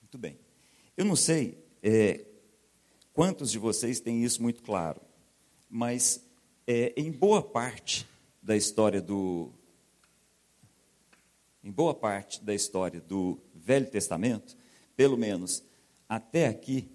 Muito 0.00 0.18
bem. 0.18 0.38
Eu 0.96 1.04
não 1.04 1.16
sei 1.16 1.58
é, 1.82 2.24
quantos 3.12 3.50
de 3.50 3.58
vocês 3.58 3.98
têm 4.00 4.22
isso 4.22 4.42
muito 4.42 4.62
claro, 4.62 5.00
mas 5.68 6.24
é, 6.66 6.92
em 6.96 7.10
boa 7.10 7.42
parte 7.42 8.06
da 8.42 8.56
história 8.56 9.00
do. 9.00 9.50
Em 11.62 11.70
boa 11.70 11.94
parte 11.94 12.44
da 12.44 12.54
história 12.54 13.00
do 13.00 13.40
Velho 13.54 13.90
Testamento, 13.90 14.54
pelo 14.94 15.16
menos 15.16 15.64
até 16.06 16.46
aqui, 16.46 16.90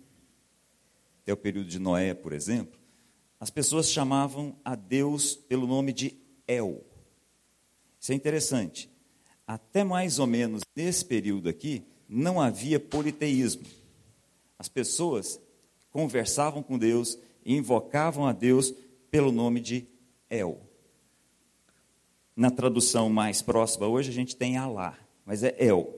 até 1.23 1.33
o 1.33 1.37
período 1.37 1.67
de 1.67 1.79
Noé, 1.79 2.13
por 2.13 2.33
exemplo, 2.33 2.79
as 3.39 3.49
pessoas 3.49 3.89
chamavam 3.89 4.55
a 4.63 4.75
Deus 4.75 5.35
pelo 5.35 5.65
nome 5.65 5.91
de 5.91 6.15
El. 6.47 6.85
Isso 7.99 8.11
é 8.11 8.15
interessante. 8.15 8.89
Até 9.45 9.83
mais 9.83 10.19
ou 10.19 10.27
menos 10.27 10.61
nesse 10.75 11.03
período 11.03 11.49
aqui, 11.49 11.83
não 12.07 12.39
havia 12.39 12.79
politeísmo. 12.79 13.65
As 14.57 14.69
pessoas 14.69 15.39
conversavam 15.91 16.61
com 16.61 16.77
Deus 16.77 17.17
e 17.43 17.55
invocavam 17.55 18.25
a 18.25 18.31
Deus 18.31 18.73
pelo 19.09 19.31
nome 19.31 19.59
de 19.59 19.87
El. 20.29 20.61
Na 22.35 22.49
tradução 22.49 23.09
mais 23.09 23.41
próxima 23.41 23.87
hoje 23.87 24.09
a 24.09 24.13
gente 24.13 24.35
tem 24.35 24.57
Alá, 24.57 24.97
mas 25.25 25.43
é 25.43 25.55
El. 25.57 25.93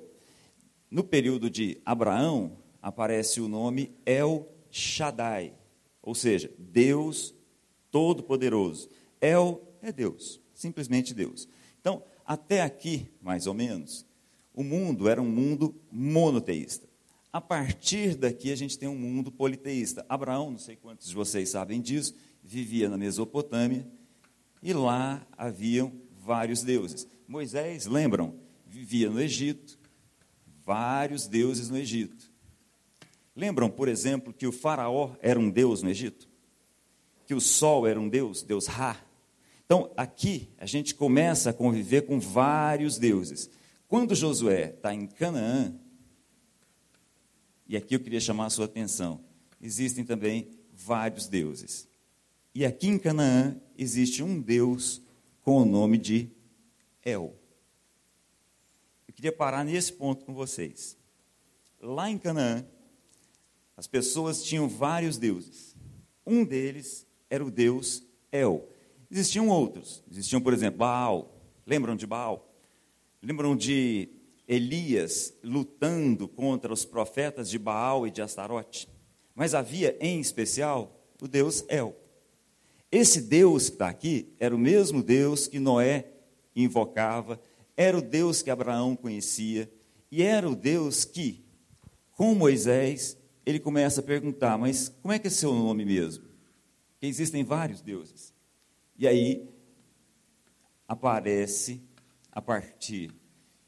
No 0.89 1.03
período 1.03 1.49
de 1.49 1.79
Abraão, 1.85 2.57
aparece 2.81 3.39
o 3.39 3.47
nome 3.47 3.91
El 4.05 4.47
Shaddai, 4.71 5.53
ou 6.01 6.15
seja, 6.15 6.51
Deus 6.57 7.33
Todo-Poderoso. 7.91 8.89
El 9.19 9.61
é 9.81 9.91
Deus, 9.91 10.41
simplesmente 10.53 11.13
Deus. 11.13 11.47
Até 12.25 12.61
aqui, 12.61 13.07
mais 13.21 13.47
ou 13.47 13.53
menos, 13.53 14.05
o 14.53 14.63
mundo 14.63 15.07
era 15.09 15.21
um 15.21 15.29
mundo 15.29 15.75
monoteísta. 15.91 16.87
A 17.31 17.39
partir 17.39 18.15
daqui, 18.15 18.51
a 18.51 18.55
gente 18.55 18.77
tem 18.77 18.89
um 18.89 18.97
mundo 18.97 19.31
politeísta. 19.31 20.05
Abraão, 20.09 20.51
não 20.51 20.57
sei 20.57 20.75
quantos 20.75 21.07
de 21.07 21.15
vocês 21.15 21.49
sabem 21.49 21.79
disso, 21.81 22.13
vivia 22.43 22.89
na 22.89 22.97
Mesopotâmia 22.97 23.87
e 24.61 24.73
lá 24.73 25.25
haviam 25.37 25.93
vários 26.19 26.61
deuses. 26.63 27.07
Moisés, 27.27 27.85
lembram, 27.85 28.35
vivia 28.67 29.09
no 29.09 29.21
Egito, 29.21 29.79
vários 30.63 31.27
deuses 31.27 31.69
no 31.69 31.77
Egito. 31.77 32.29
Lembram, 33.35 33.69
por 33.69 33.87
exemplo, 33.87 34.33
que 34.33 34.45
o 34.45 34.51
Faraó 34.51 35.15
era 35.21 35.39
um 35.39 35.49
deus 35.49 35.81
no 35.81 35.89
Egito? 35.89 36.29
Que 37.25 37.33
o 37.33 37.39
sol 37.39 37.87
era 37.87 37.99
um 37.99 38.09
deus, 38.09 38.43
Deus 38.43 38.67
Ra. 38.67 38.97
Então, 39.71 39.89
aqui 39.95 40.49
a 40.57 40.65
gente 40.65 40.93
começa 40.93 41.49
a 41.49 41.53
conviver 41.53 42.01
com 42.01 42.19
vários 42.19 42.97
deuses. 42.97 43.49
Quando 43.87 44.13
Josué 44.13 44.71
está 44.71 44.93
em 44.93 45.07
Canaã, 45.07 45.73
E 47.65 47.77
aqui 47.77 47.95
eu 47.95 48.01
queria 48.01 48.19
chamar 48.19 48.47
a 48.47 48.49
sua 48.49 48.65
atenção. 48.65 49.23
Existem 49.61 50.03
também 50.03 50.49
vários 50.73 51.29
deuses. 51.29 51.87
E 52.53 52.65
aqui 52.65 52.89
em 52.89 52.99
Canaã 52.99 53.55
existe 53.77 54.21
um 54.21 54.41
Deus 54.41 55.01
com 55.41 55.61
o 55.61 55.63
nome 55.63 55.97
de 55.97 56.29
El. 57.01 57.33
Eu 59.07 59.13
queria 59.13 59.31
parar 59.31 59.63
nesse 59.63 59.93
ponto 59.93 60.25
com 60.25 60.33
vocês. 60.33 60.97
Lá 61.79 62.09
em 62.09 62.17
Canaã, 62.17 62.65
as 63.77 63.87
pessoas 63.87 64.43
tinham 64.43 64.67
vários 64.67 65.17
deuses. 65.17 65.77
Um 66.27 66.43
deles 66.43 67.07
era 67.29 67.45
o 67.45 67.49
deus 67.49 68.03
El. 68.33 68.67
Existiam 69.11 69.49
outros. 69.49 70.01
Existiam, 70.09 70.39
por 70.39 70.53
exemplo, 70.53 70.79
Baal. 70.79 71.37
Lembram 71.65 71.97
de 71.97 72.07
Baal? 72.07 72.49
Lembram 73.21 73.55
de 73.55 74.09
Elias 74.47 75.33
lutando 75.43 76.27
contra 76.27 76.71
os 76.71 76.85
profetas 76.85 77.49
de 77.49 77.59
Baal 77.59 78.07
e 78.07 78.11
de 78.11 78.21
Astarote? 78.21 78.87
Mas 79.35 79.53
havia, 79.53 79.97
em 79.99 80.21
especial, 80.21 80.97
o 81.21 81.27
deus 81.27 81.65
El. 81.67 81.95
Esse 82.91 83.21
Deus 83.21 83.67
que 83.67 83.75
está 83.75 83.89
aqui 83.89 84.33
era 84.39 84.55
o 84.55 84.59
mesmo 84.59 85.03
Deus 85.03 85.47
que 85.47 85.59
Noé 85.59 86.07
invocava, 86.55 87.39
era 87.75 87.97
o 87.97 88.01
Deus 88.01 88.41
que 88.41 88.49
Abraão 88.49 88.95
conhecia, 88.95 89.71
e 90.11 90.21
era 90.21 90.49
o 90.49 90.55
Deus 90.55 91.05
que, 91.05 91.45
com 92.11 92.35
Moisés, 92.35 93.17
ele 93.45 93.59
começa 93.59 94.01
a 94.01 94.03
perguntar: 94.03 94.57
mas 94.57 94.89
como 95.01 95.13
é 95.13 95.19
que 95.19 95.27
é 95.27 95.29
seu 95.29 95.53
nome 95.53 95.85
mesmo? 95.85 96.25
Porque 96.93 97.07
existem 97.07 97.43
vários 97.43 97.81
deuses. 97.81 98.33
E 99.01 99.07
aí 99.07 99.49
aparece, 100.87 101.81
a 102.31 102.39
partir 102.39 103.11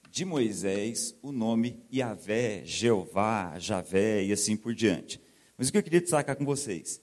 de 0.08 0.24
Moisés, 0.26 1.18
o 1.24 1.32
nome 1.32 1.84
Yahvé, 1.92 2.64
Jeová, 2.64 3.58
Javé 3.58 4.24
e 4.24 4.32
assim 4.32 4.56
por 4.56 4.76
diante. 4.76 5.20
Mas 5.58 5.70
o 5.70 5.72
que 5.72 5.80
eu 5.80 5.82
queria 5.82 6.02
destacar 6.02 6.36
com 6.36 6.46
vocês? 6.46 7.02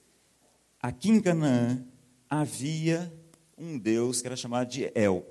Aqui 0.81 1.11
em 1.11 1.21
Canaã, 1.21 1.85
havia 2.29 3.13
um 3.59 3.77
Deus 3.77 4.21
que 4.21 4.29
era 4.29 4.37
chamado 4.37 4.71
de 4.71 4.93
El. 4.95 5.27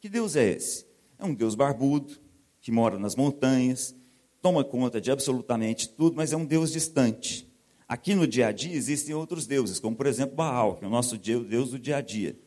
Que 0.00 0.08
Deus 0.08 0.34
é 0.34 0.54
esse? 0.54 0.84
É 1.16 1.24
um 1.24 1.32
Deus 1.32 1.54
barbudo, 1.54 2.18
que 2.60 2.72
mora 2.72 2.98
nas 2.98 3.14
montanhas, 3.14 3.94
toma 4.40 4.64
conta 4.64 5.00
de 5.00 5.12
absolutamente 5.12 5.88
tudo, 5.90 6.16
mas 6.16 6.32
é 6.32 6.36
um 6.36 6.44
Deus 6.44 6.72
distante. 6.72 7.48
Aqui 7.92 8.14
no 8.14 8.26
dia 8.26 8.46
a 8.46 8.52
dia 8.52 8.74
existem 8.74 9.14
outros 9.14 9.46
deuses, 9.46 9.78
como 9.78 9.94
por 9.94 10.06
exemplo 10.06 10.34
Baal, 10.34 10.78
que 10.78 10.84
é 10.86 10.88
o 10.88 10.90
nosso 10.90 11.18
Deus 11.18 11.72
do 11.72 11.78
dia 11.78 11.98
a 11.98 12.00
dia. 12.00 12.40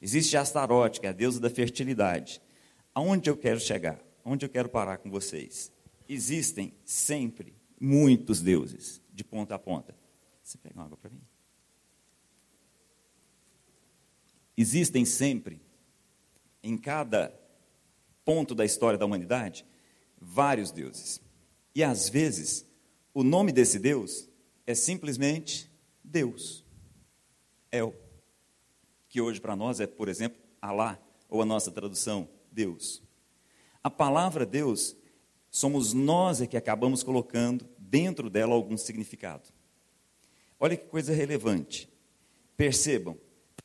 Existe 0.00 0.36
Astarote, 0.36 1.00
que 1.00 1.06
é 1.08 1.10
a 1.10 1.12
deusa 1.12 1.40
da 1.40 1.50
fertilidade. 1.50 2.40
Aonde 2.94 3.28
eu 3.28 3.36
quero 3.36 3.58
chegar? 3.58 4.00
Onde 4.24 4.46
eu 4.46 4.48
quero 4.48 4.68
parar 4.68 4.98
com 4.98 5.10
vocês? 5.10 5.72
Existem 6.08 6.72
sempre 6.84 7.52
muitos 7.80 8.40
deuses, 8.40 9.02
de 9.12 9.24
ponta 9.24 9.56
a 9.56 9.58
ponta. 9.58 9.92
Você 10.40 10.56
pega 10.56 10.76
uma 10.76 10.84
água 10.84 10.96
para 10.96 11.10
mim? 11.10 11.20
Existem 14.56 15.04
sempre, 15.04 15.60
em 16.62 16.78
cada 16.78 17.34
ponto 18.24 18.54
da 18.54 18.64
história 18.64 18.96
da 18.96 19.04
humanidade, 19.04 19.66
vários 20.20 20.70
deuses. 20.70 21.20
E 21.74 21.82
às 21.82 22.08
vezes, 22.08 22.64
o 23.12 23.24
nome 23.24 23.50
desse 23.50 23.80
Deus 23.80 24.30
é 24.66 24.74
simplesmente 24.74 25.70
Deus. 26.02 26.64
El. 27.70 27.94
Que 29.08 29.20
hoje 29.20 29.40
para 29.40 29.56
nós 29.56 29.80
é, 29.80 29.86
por 29.86 30.08
exemplo, 30.08 30.40
Alá, 30.60 30.98
ou 31.28 31.42
a 31.42 31.44
nossa 31.44 31.70
tradução, 31.70 32.28
Deus. 32.50 33.02
A 33.82 33.90
palavra 33.90 34.46
Deus, 34.46 34.94
somos 35.50 35.92
nós 35.92 36.40
é 36.40 36.46
que 36.46 36.56
acabamos 36.56 37.02
colocando 37.02 37.68
dentro 37.78 38.30
dela 38.30 38.54
algum 38.54 38.76
significado. 38.76 39.48
Olha 40.60 40.76
que 40.76 40.86
coisa 40.86 41.12
relevante. 41.12 41.88
Percebam, 42.56 43.18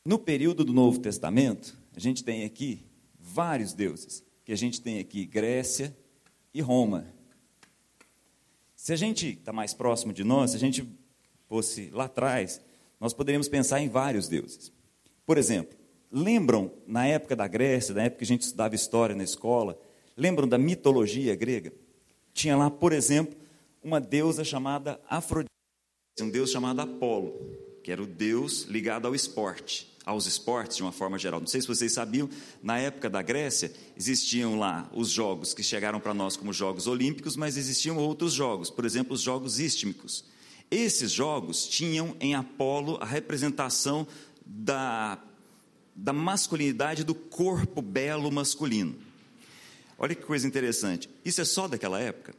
no 0.04 0.18
período 0.18 0.66
do 0.66 0.74
Novo 0.74 1.00
Testamento, 1.00 1.78
a 1.96 2.00
gente 2.00 2.24
tem 2.24 2.44
aqui 2.44 2.86
vários 3.20 3.74
deuses, 3.74 4.24
que 4.44 4.52
a 4.52 4.56
gente 4.56 4.82
tem 4.82 5.00
aqui 5.00 5.26
Grécia 5.26 5.96
e 6.54 6.62
Roma. 6.62 7.14
Se 8.88 8.94
a 8.94 8.96
gente 8.96 9.28
está 9.32 9.52
mais 9.52 9.74
próximo 9.74 10.14
de 10.14 10.24
nós, 10.24 10.52
se 10.52 10.56
a 10.56 10.60
gente 10.62 10.88
fosse 11.50 11.90
lá 11.90 12.06
atrás, 12.06 12.62
nós 13.02 13.12
poderíamos 13.14 13.50
pensar 13.50 13.82
em 13.82 13.90
vários 13.90 14.30
deuses. 14.30 14.72
Por 15.26 15.38
exemplo, 15.38 15.78
lembram 16.10 16.72
na 16.88 17.06
época 17.06 17.36
da 17.36 17.50
Grécia, 17.50 17.94
na 17.94 18.04
época 18.04 18.20
que 18.20 18.24
a 18.24 18.28
gente 18.28 18.44
estudava 18.44 18.76
história 18.76 19.14
na 19.14 19.26
escola, 19.26 19.78
lembram 20.16 20.48
da 20.48 20.58
mitologia 20.58 21.36
grega? 21.36 21.74
Tinha 22.34 22.56
lá, 22.56 22.72
por 22.72 22.94
exemplo, 22.94 23.36
uma 23.84 24.00
deusa 24.00 24.46
chamada 24.46 24.98
Afrodite, 25.10 25.52
um 26.22 26.30
deus 26.30 26.50
chamado 26.50 26.80
Apolo, 26.80 27.34
que 27.84 27.92
era 27.92 28.02
o 28.02 28.08
deus 28.08 28.62
ligado 28.70 29.06
ao 29.06 29.14
esporte 29.14 29.97
aos 30.08 30.26
esportes 30.26 30.78
de 30.78 30.84
uma 30.84 30.94
forma 30.94 31.20
geral. 31.20 31.42
Não 31.42 31.48
sei 31.48 31.60
se 31.60 31.68
vocês 31.68 31.92
sabiam, 31.92 32.30
na 32.64 32.80
época 32.80 33.10
da 33.10 33.22
Grécia, 33.22 33.74
existiam 33.98 34.58
lá 34.58 34.90
os 34.94 35.10
jogos 35.10 35.54
que 35.54 35.62
chegaram 35.62 36.00
para 36.00 36.14
nós 36.14 36.38
como 36.38 36.54
Jogos 36.54 36.88
Olímpicos, 36.88 37.36
mas 37.36 37.58
existiam 37.58 37.98
outros 37.98 38.32
jogos, 38.32 38.70
por 38.70 38.86
exemplo, 38.86 39.14
os 39.14 39.20
Jogos 39.20 39.60
Istmicos. 39.60 40.24
Esses 40.72 41.12
jogos 41.12 41.68
tinham 41.68 42.16
em 42.22 42.36
Apolo 42.36 42.98
a 43.02 43.06
representação 43.06 44.08
da, 44.46 45.20
da 45.94 46.14
masculinidade 46.14 47.04
do 47.04 47.14
corpo 47.14 47.82
belo 47.82 48.32
masculino. 48.32 48.96
Olha 50.00 50.16
que 50.16 50.24
coisa 50.24 50.48
interessante. 50.48 51.10
Isso 51.26 51.42
é 51.42 51.46
só 51.46 51.68
daquela 51.68 52.00
época? 52.00 52.34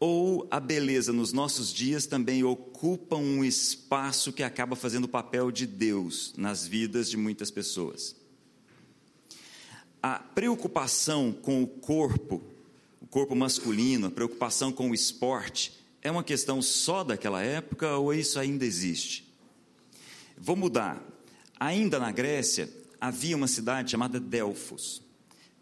Ou 0.00 0.46
a 0.50 0.60
beleza 0.60 1.12
nos 1.12 1.32
nossos 1.32 1.72
dias 1.72 2.06
também 2.06 2.44
ocupa 2.44 3.16
um 3.16 3.44
espaço 3.44 4.32
que 4.32 4.42
acaba 4.42 4.76
fazendo 4.76 5.04
o 5.04 5.08
papel 5.08 5.50
de 5.50 5.66
Deus 5.66 6.32
nas 6.36 6.66
vidas 6.66 7.10
de 7.10 7.16
muitas 7.16 7.50
pessoas. 7.50 8.14
A 10.00 10.20
preocupação 10.20 11.32
com 11.32 11.62
o 11.62 11.66
corpo, 11.66 12.40
o 13.00 13.06
corpo 13.06 13.34
masculino, 13.34 14.06
a 14.06 14.10
preocupação 14.10 14.70
com 14.70 14.90
o 14.90 14.94
esporte, 14.94 15.72
é 16.00 16.10
uma 16.10 16.22
questão 16.22 16.62
só 16.62 17.02
daquela 17.02 17.42
época 17.42 17.96
ou 17.96 18.14
isso 18.14 18.38
ainda 18.38 18.64
existe? 18.64 19.26
Vou 20.36 20.54
mudar. 20.54 21.02
Ainda 21.58 21.98
na 21.98 22.12
Grécia, 22.12 22.70
havia 23.00 23.36
uma 23.36 23.48
cidade 23.48 23.90
chamada 23.90 24.20
Delfos. 24.20 25.02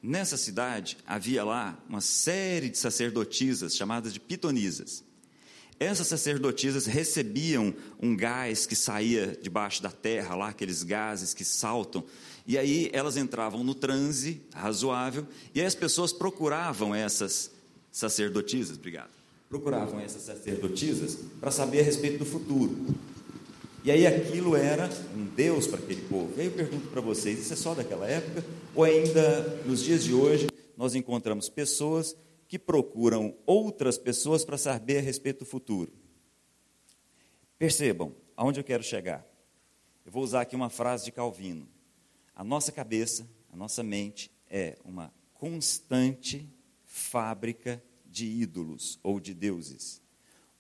Nessa 0.03 0.37
cidade 0.37 0.99
havia 1.07 1.43
lá 1.45 1.79
uma 1.89 2.01
série 2.01 2.69
de 2.69 2.79
sacerdotisas 2.79 3.75
chamadas 3.75 4.13
de 4.13 4.21
pitonisas. 4.21 5.05
Essas 5.79 6.07
sacerdotisas 6.07 6.87
recebiam 6.87 7.75
um 8.01 8.17
gás 8.17 8.65
que 8.65 8.75
saía 8.75 9.39
debaixo 9.43 9.83
da 9.83 9.91
terra, 9.91 10.35
lá 10.35 10.49
aqueles 10.49 10.83
gases 10.83 11.35
que 11.35 11.45
saltam, 11.45 12.03
e 12.47 12.57
aí 12.57 12.89
elas 12.95 13.17
entravam 13.17 13.63
no 13.63 13.75
transe 13.75 14.41
razoável, 14.55 15.27
e 15.55 15.61
aí 15.61 15.67
as 15.67 15.75
pessoas 15.75 16.15
procuravam 16.15 16.95
essas 16.95 17.51
sacerdotisas, 17.93 18.79
obrigado, 18.79 19.11
procuravam 19.51 20.01
essas 20.01 20.23
sacerdotisas 20.23 21.19
para 21.41 21.51
saber 21.51 21.81
a 21.81 21.85
respeito 21.85 22.19
do 22.19 22.25
futuro. 22.25 22.87
E 23.87 23.91
aí 23.93 24.05
aquilo 24.05 24.57
era 24.57 24.91
um 25.15 25.27
Deus 25.27 25.69
para 25.69 25.79
aquele 25.79 26.03
povo. 26.09 26.35
E 26.37 26.41
aí 26.41 26.47
eu 26.47 26.53
pergunto 26.53 26.89
para 26.89 27.01
vocês, 27.01 27.39
isso 27.39 27.53
é 27.53 27.57
só 27.57 27.73
daquela 27.73 28.05
época? 28.05 28.45
Ou 28.75 28.83
ainda 28.83 29.43
nos 29.65 29.81
dias 29.81 30.03
de 30.03 30.13
hoje 30.13 30.49
nós 30.77 30.97
encontramos 30.97 31.49
pessoas 31.49 32.17
que 32.49 32.59
procuram 32.59 33.37
outras 33.47 33.97
pessoas 33.97 34.45
para 34.45 34.59
saber 34.59 34.99
a 34.99 35.01
respeito 35.01 35.39
do 35.39 35.45
futuro? 35.45 35.93
Percebam 37.57 38.13
aonde 38.37 38.59
eu 38.59 38.65
quero 38.65 38.83
chegar. 38.83 39.25
Eu 40.05 40.11
vou 40.11 40.25
usar 40.25 40.41
aqui 40.41 40.57
uma 40.57 40.69
frase 40.69 41.05
de 41.05 41.13
Calvino. 41.13 41.69
A 42.35 42.43
nossa 42.43 42.73
cabeça, 42.73 43.25
a 43.53 43.57
nossa 43.57 43.85
mente 43.85 44.33
é 44.51 44.77
uma 44.85 45.15
constante 45.33 46.45
fábrica 46.85 47.81
de 48.05 48.27
ídolos 48.27 48.99
ou 49.01 49.21
de 49.21 49.33
deuses. 49.33 50.03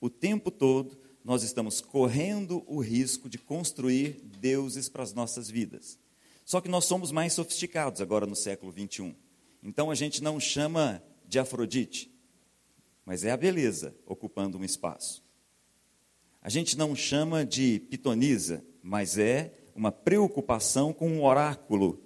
O 0.01 0.09
tempo 0.09 0.49
todo 0.49 1.06
nós 1.27 1.43
estamos 1.43 1.81
correndo 1.81 2.63
o 2.69 2.79
risco 2.79 3.29
de 3.29 3.37
construir 3.37 4.23
deuses 4.39 4.89
para 4.89 5.03
as 5.03 5.13
nossas 5.13 5.51
vidas. 5.51 5.99
Só 6.45 6.61
que 6.61 6.69
nós 6.69 6.85
somos 6.85 7.11
mais 7.11 7.33
sofisticados 7.33 8.01
agora 8.01 8.27
no 8.27 8.37
século 8.37 8.71
21. 8.71 9.13
Então 9.61 9.91
a 9.91 9.95
gente 9.97 10.23
não 10.23 10.39
chama 10.39 11.03
de 11.27 11.41
Afrodite, 11.41 12.17
mas 13.05 13.25
é 13.25 13.33
a 13.33 13.37
beleza 13.37 13.93
ocupando 14.07 14.57
um 14.57 14.63
espaço. 14.63 15.25
A 16.41 16.49
gente 16.49 16.79
não 16.79 16.95
chama 16.95 17.45
de 17.45 17.81
pitonisa, 17.81 18.65
mas 18.81 19.19
é 19.19 19.53
uma 19.75 19.91
preocupação 19.91 20.93
com 20.93 21.09
um 21.09 21.25
oráculo 21.25 22.01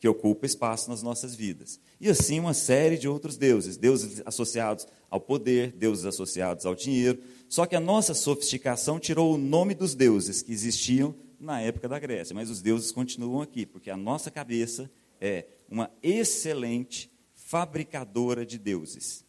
que 0.00 0.08
ocupa 0.08 0.44
espaço 0.46 0.90
nas 0.90 1.00
nossas 1.00 1.34
vidas. 1.34 1.80
E 2.00 2.10
assim 2.10 2.38
uma 2.38 2.52
série 2.52 2.98
de 2.98 3.08
outros 3.08 3.36
deuses, 3.38 3.76
deuses 3.76 4.20
associados 4.26 4.86
ao 5.08 5.20
poder, 5.20 5.72
deuses 5.72 6.04
associados 6.04 6.66
ao 6.66 6.74
dinheiro. 6.74 7.22
Só 7.54 7.66
que 7.66 7.76
a 7.76 7.80
nossa 7.80 8.14
sofisticação 8.14 8.98
tirou 8.98 9.32
o 9.32 9.38
nome 9.38 9.76
dos 9.76 9.94
deuses 9.94 10.42
que 10.42 10.50
existiam 10.50 11.14
na 11.38 11.60
época 11.60 11.88
da 11.88 12.00
Grécia, 12.00 12.34
mas 12.34 12.50
os 12.50 12.60
deuses 12.60 12.90
continuam 12.90 13.40
aqui, 13.40 13.64
porque 13.64 13.90
a 13.90 13.96
nossa 13.96 14.28
cabeça 14.28 14.90
é 15.20 15.46
uma 15.70 15.88
excelente 16.02 17.08
fabricadora 17.32 18.44
de 18.44 18.58
deuses. 18.58 19.24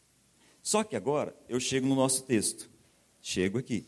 Só 0.63 0.83
que 0.83 0.95
agora 0.95 1.35
eu 1.47 1.59
chego 1.59 1.85
no 1.85 1.93
nosso 1.93 2.23
texto. 2.23 2.67
Chego 3.21 3.59
aqui. 3.59 3.85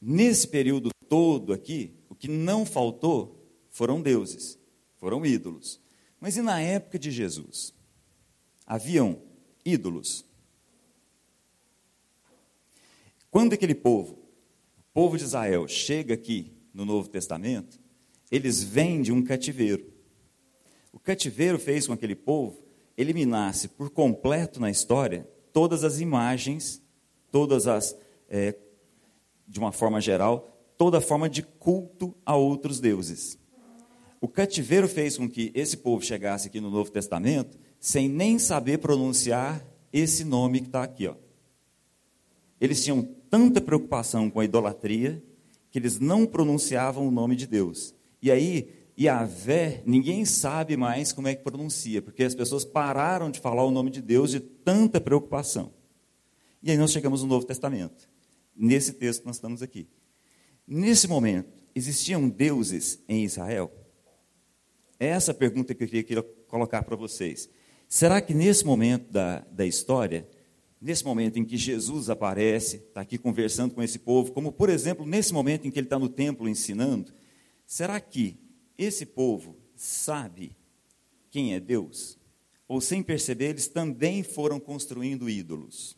Nesse 0.00 0.46
período 0.46 0.90
todo 1.08 1.52
aqui, 1.52 1.96
o 2.08 2.14
que 2.14 2.28
não 2.28 2.64
faltou 2.64 3.44
foram 3.70 4.00
deuses, 4.00 4.56
foram 5.00 5.26
ídolos. 5.26 5.80
Mas 6.20 6.36
e 6.36 6.42
na 6.42 6.60
época 6.60 6.96
de 6.96 7.10
Jesus? 7.10 7.74
Haviam 8.64 9.20
ídolos. 9.64 10.24
Quando 13.34 13.54
aquele 13.54 13.74
povo, 13.74 14.12
o 14.78 14.82
povo 14.92 15.18
de 15.18 15.24
Israel, 15.24 15.66
chega 15.66 16.14
aqui 16.14 16.52
no 16.72 16.84
Novo 16.84 17.08
Testamento, 17.08 17.80
eles 18.30 18.62
vêm 18.62 19.02
de 19.02 19.10
um 19.10 19.24
cativeiro. 19.24 19.92
O 20.92 21.00
cativeiro 21.00 21.58
fez 21.58 21.84
com 21.84 21.94
que 21.94 22.04
aquele 22.04 22.14
povo 22.14 22.62
eliminasse 22.96 23.66
por 23.66 23.90
completo 23.90 24.60
na 24.60 24.70
história 24.70 25.28
todas 25.52 25.82
as 25.82 25.98
imagens, 25.98 26.80
todas 27.32 27.66
as, 27.66 27.96
é, 28.28 28.54
de 29.48 29.58
uma 29.58 29.72
forma 29.72 30.00
geral, 30.00 30.56
toda 30.78 31.00
forma 31.00 31.28
de 31.28 31.42
culto 31.42 32.14
a 32.24 32.36
outros 32.36 32.78
deuses. 32.78 33.36
O 34.20 34.28
cativeiro 34.28 34.86
fez 34.86 35.18
com 35.18 35.28
que 35.28 35.50
esse 35.56 35.78
povo 35.78 36.04
chegasse 36.04 36.46
aqui 36.46 36.60
no 36.60 36.70
Novo 36.70 36.92
Testamento 36.92 37.58
sem 37.80 38.08
nem 38.08 38.38
saber 38.38 38.78
pronunciar 38.78 39.66
esse 39.92 40.24
nome 40.24 40.60
que 40.60 40.68
está 40.68 40.84
aqui. 40.84 41.08
Ó. 41.08 41.16
Eles 42.60 42.84
tinham 42.84 43.02
tanta 43.34 43.60
preocupação 43.60 44.30
com 44.30 44.38
a 44.38 44.44
idolatria 44.44 45.20
que 45.68 45.80
eles 45.80 45.98
não 45.98 46.24
pronunciavam 46.24 47.08
o 47.08 47.10
nome 47.10 47.34
de 47.34 47.48
Deus. 47.48 47.92
E 48.22 48.30
aí, 48.30 48.72
Yahvé, 48.96 49.82
ninguém 49.84 50.24
sabe 50.24 50.76
mais 50.76 51.10
como 51.10 51.26
é 51.26 51.34
que 51.34 51.42
pronuncia, 51.42 52.00
porque 52.00 52.22
as 52.22 52.32
pessoas 52.32 52.64
pararam 52.64 53.32
de 53.32 53.40
falar 53.40 53.64
o 53.64 53.72
nome 53.72 53.90
de 53.90 54.00
Deus 54.00 54.30
de 54.30 54.38
tanta 54.38 55.00
preocupação. 55.00 55.74
E 56.62 56.70
aí 56.70 56.76
nós 56.76 56.92
chegamos 56.92 57.22
no 57.22 57.28
Novo 57.28 57.44
Testamento, 57.44 58.08
nesse 58.54 58.92
texto 58.92 59.22
que 59.22 59.26
nós 59.26 59.34
estamos 59.34 59.62
aqui. 59.62 59.88
Nesse 60.64 61.08
momento, 61.08 61.60
existiam 61.74 62.28
deuses 62.28 63.02
em 63.08 63.24
Israel? 63.24 63.68
É 65.00 65.08
essa 65.08 65.34
pergunta 65.34 65.74
que 65.74 65.82
eu 65.82 65.88
queria 65.88 66.22
colocar 66.46 66.84
para 66.84 66.94
vocês. 66.94 67.50
Será 67.88 68.20
que 68.20 68.32
nesse 68.32 68.64
momento 68.64 69.10
da, 69.10 69.40
da 69.50 69.66
história, 69.66 70.24
nesse 70.84 71.02
momento 71.02 71.38
em 71.38 71.46
que 71.46 71.56
Jesus 71.56 72.10
aparece, 72.10 72.76
está 72.76 73.00
aqui 73.00 73.16
conversando 73.16 73.74
com 73.74 73.82
esse 73.82 73.98
povo, 73.98 74.32
como 74.32 74.52
por 74.52 74.68
exemplo, 74.68 75.06
nesse 75.06 75.32
momento 75.32 75.66
em 75.66 75.70
que 75.70 75.78
ele 75.78 75.86
está 75.86 75.98
no 75.98 76.10
templo 76.10 76.46
ensinando, 76.46 77.10
será 77.66 77.98
que 77.98 78.38
esse 78.76 79.06
povo 79.06 79.56
sabe 79.74 80.54
quem 81.30 81.54
é 81.54 81.60
Deus? 81.60 82.18
Ou 82.68 82.82
sem 82.82 83.02
perceber, 83.02 83.46
eles 83.46 83.66
também 83.66 84.22
foram 84.22 84.60
construindo 84.60 85.30
ídolos? 85.30 85.96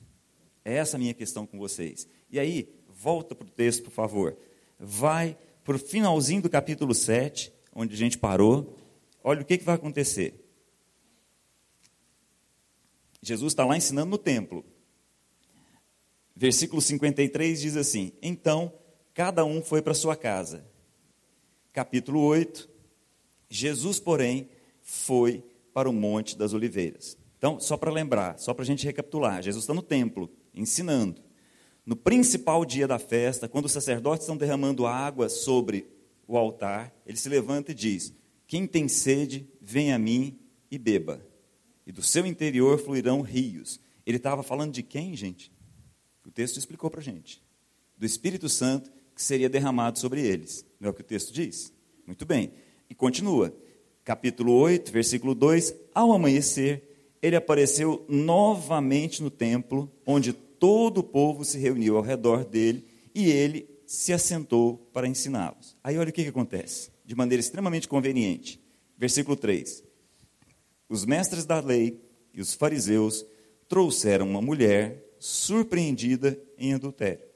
É 0.65 0.75
essa 0.75 0.97
a 0.97 1.01
minha 1.01 1.15
questão 1.15 1.45
com 1.45 1.59
vocês. 1.59 2.07
E 2.31 2.39
aí, 2.39 2.73
volta 2.89 3.35
para 3.35 3.49
o 3.49 3.51
texto, 3.51 3.83
por 3.83 3.91
favor. 3.91 4.39
Vai 4.79 5.37
para 5.65 5.75
o 5.75 5.81
finalzinho 5.81 6.43
do 6.43 6.49
capítulo 6.49 6.95
7, 6.95 7.53
onde 7.75 7.93
a 7.93 7.99
gente 7.99 8.19
parou. 8.19 8.77
Olha 9.25 9.43
o 9.43 9.45
que, 9.45 9.59
que 9.59 9.65
vai 9.65 9.75
acontecer. 9.75 10.47
Jesus 13.21 13.53
está 13.53 13.65
lá 13.65 13.77
ensinando 13.77 14.11
no 14.11 14.19
templo. 14.19 14.65
Versículo 16.37 16.83
53 16.83 17.61
diz 17.61 17.77
assim: 17.77 18.13
Então 18.23 18.73
cada 19.15 19.45
um 19.45 19.63
foi 19.63 19.81
para 19.81 19.95
sua 19.95 20.15
casa 20.15 20.65
capítulo 21.77 22.23
8, 22.23 22.71
Jesus, 23.51 24.01
porém, 24.01 24.49
foi 24.81 25.45
para 25.75 25.91
o 25.91 25.93
Monte 25.93 26.35
das 26.35 26.55
Oliveiras. 26.55 27.19
Então, 27.37 27.61
só 27.61 27.77
para 27.77 27.93
lembrar, 27.93 28.39
só 28.39 28.55
para 28.55 28.63
a 28.63 28.67
gente 28.67 28.87
recapitular, 28.87 29.43
Jesus 29.43 29.65
está 29.65 29.75
no 29.75 29.83
templo, 29.83 30.31
ensinando. 30.55 31.21
No 31.85 31.95
principal 31.95 32.65
dia 32.65 32.89
da 32.89 32.99
festa, 32.99 33.47
quando 33.47 33.67
os 33.67 33.73
sacerdotes 33.73 34.23
estão 34.23 34.39
derramando 34.39 34.87
água 34.87 35.29
sobre 35.29 35.87
o 36.27 36.39
altar, 36.39 36.95
ele 37.05 37.19
se 37.19 37.29
levanta 37.29 37.73
e 37.73 37.75
diz: 37.75 38.11
Quem 38.47 38.67
tem 38.67 38.89
sede, 38.89 39.47
vem 39.61 39.93
a 39.93 39.99
mim 39.99 40.39
e 40.71 40.79
beba. 40.79 41.21
E 41.87 41.93
do 41.93 42.03
seu 42.03 42.25
interior 42.25 42.79
fluirão 42.79 43.21
rios. 43.21 43.79
Ele 44.07 44.17
estava 44.17 44.43
falando 44.43 44.73
de 44.73 44.83
quem, 44.83 45.15
gente? 45.15 45.53
O 46.27 46.31
texto 46.33 46.57
explicou 46.59 46.91
para 46.91 47.01
a 47.01 47.05
gente. 47.05 47.41
Do 47.97 48.05
Espírito 48.05 48.49
Santo 48.49 48.91
que 49.15 49.23
seria 49.23 49.49
derramado 49.49 49.99
sobre 49.99 50.21
eles. 50.21 50.67
Não 50.79 50.89
é 50.89 50.91
o 50.91 50.95
que 50.95 51.01
o 51.01 51.05
texto 51.05 51.33
diz? 51.33 51.73
Muito 52.05 52.27
bem. 52.27 52.53
E 52.91 52.95
continua. 52.95 53.55
Capítulo 54.05 54.53
8, 54.53 54.93
versículo 54.93 55.35
2: 55.35 55.75
Ao 55.95 56.13
amanhecer, 56.13 57.17
ele 57.23 57.37
apareceu 57.37 58.05
novamente 58.09 59.23
no 59.23 59.31
templo, 59.31 59.91
onde 60.05 60.33
todo 60.33 60.99
o 60.99 61.05
povo 61.05 61.45
se 61.45 61.59
reuniu 61.59 61.97
ao 61.97 62.03
redor 62.03 62.45
dele 62.45 62.85
e 63.15 63.31
ele 63.31 63.69
se 63.87 64.13
assentou 64.13 64.79
para 64.93 65.09
ensiná-los. 65.09 65.77
Aí 65.83 65.97
olha 65.97 66.11
o 66.11 66.13
que, 66.13 66.25
que 66.25 66.29
acontece, 66.29 66.91
de 67.05 67.15
maneira 67.15 67.41
extremamente 67.41 67.89
conveniente. 67.89 68.61
Versículo 68.99 69.37
3: 69.37 69.83
Os 70.89 71.05
mestres 71.05 71.47
da 71.47 71.61
lei 71.61 72.01
e 72.35 72.41
os 72.41 72.53
fariseus 72.53 73.25
trouxeram 73.69 74.29
uma 74.29 74.43
mulher 74.43 75.06
surpreendida 75.27 76.41
em 76.57 76.73
adultério 76.73 77.27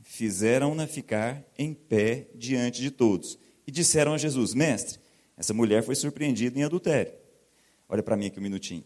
fizeram-na 0.00 0.86
ficar 0.86 1.44
em 1.58 1.74
pé 1.74 2.28
diante 2.34 2.80
de 2.80 2.90
todos. 2.90 3.38
E 3.66 3.70
disseram 3.70 4.14
a 4.14 4.18
Jesus: 4.18 4.54
Mestre, 4.54 4.98
essa 5.36 5.52
mulher 5.52 5.82
foi 5.82 5.94
surpreendida 5.94 6.58
em 6.58 6.62
adultério. 6.62 7.12
Olha 7.88 8.02
para 8.02 8.16
mim 8.16 8.26
aqui 8.26 8.38
um 8.38 8.42
minutinho. 8.42 8.84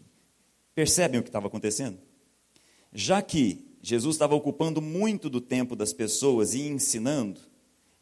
Percebem 0.75 1.19
o 1.19 1.23
que 1.23 1.29
estava 1.29 1.47
acontecendo? 1.47 1.97
Já 2.91 3.21
que 3.21 3.77
Jesus 3.81 4.15
estava 4.15 4.35
ocupando 4.35 4.81
muito 4.81 5.29
do 5.29 5.39
tempo 5.39 5.75
das 5.75 5.93
pessoas 5.93 6.53
e 6.53 6.61
ensinando, 6.67 7.39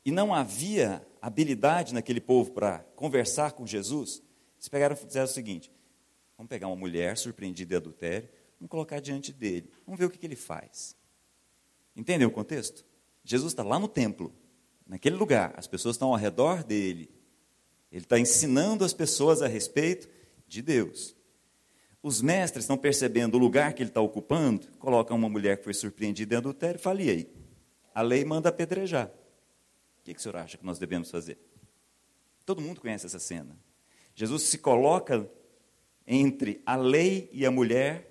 e 0.03 0.11
não 0.11 0.33
havia 0.33 1.05
habilidade 1.21 1.93
naquele 1.93 2.19
povo 2.19 2.51
para 2.51 2.79
conversar 2.95 3.51
com 3.51 3.67
Jesus, 3.67 4.23
eles 4.57 4.67
pegaram 4.67 4.95
fizeram 4.95 5.25
o 5.25 5.29
seguinte: 5.29 5.71
vamos 6.35 6.49
pegar 6.49 6.67
uma 6.67 6.75
mulher 6.75 7.17
surpreendida 7.17 7.75
em 7.75 7.77
adultério, 7.77 8.29
vamos 8.59 8.69
colocar 8.69 8.99
diante 8.99 9.31
dele, 9.31 9.71
vamos 9.85 9.99
ver 9.99 10.05
o 10.05 10.09
que, 10.09 10.17
que 10.17 10.25
ele 10.25 10.35
faz. 10.35 10.95
Entendem 11.95 12.27
o 12.27 12.31
contexto? 12.31 12.85
Jesus 13.23 13.51
está 13.51 13.63
lá 13.63 13.79
no 13.79 13.87
templo, 13.87 14.33
naquele 14.85 15.15
lugar, 15.15 15.53
as 15.55 15.67
pessoas 15.67 15.95
estão 15.95 16.09
ao 16.09 16.15
redor 16.15 16.63
dele. 16.63 17.09
Ele 17.91 18.03
está 18.03 18.19
ensinando 18.19 18.85
as 18.85 18.93
pessoas 18.93 19.41
a 19.41 19.47
respeito 19.47 20.07
de 20.47 20.61
Deus. 20.61 21.15
Os 22.01 22.21
mestres 22.21 22.63
estão 22.63 22.77
percebendo 22.77 23.35
o 23.35 23.39
lugar 23.39 23.73
que 23.73 23.83
ele 23.83 23.89
está 23.89 23.99
ocupando, 23.99 24.67
colocam 24.77 25.17
uma 25.17 25.27
mulher 25.27 25.57
que 25.57 25.63
foi 25.63 25.73
surpreendida 25.73 26.35
em 26.35 26.37
adultério 26.37 26.77
e 26.77 26.81
fala, 26.81 27.01
e 27.01 27.09
aí? 27.09 27.29
A 27.93 28.01
lei 28.01 28.23
manda 28.23 28.49
apedrejar. 28.49 29.07
O 29.07 30.03
que, 30.03 30.13
que 30.13 30.19
o 30.19 30.23
senhor 30.23 30.37
acha 30.37 30.57
que 30.57 30.65
nós 30.65 30.79
devemos 30.79 31.11
fazer? 31.11 31.37
Todo 32.45 32.61
mundo 32.61 32.79
conhece 32.79 33.05
essa 33.05 33.19
cena. 33.19 33.55
Jesus 34.15 34.43
se 34.43 34.57
coloca 34.57 35.29
entre 36.07 36.61
a 36.65 36.75
lei 36.75 37.29
e 37.31 37.45
a 37.45 37.51
mulher, 37.51 38.08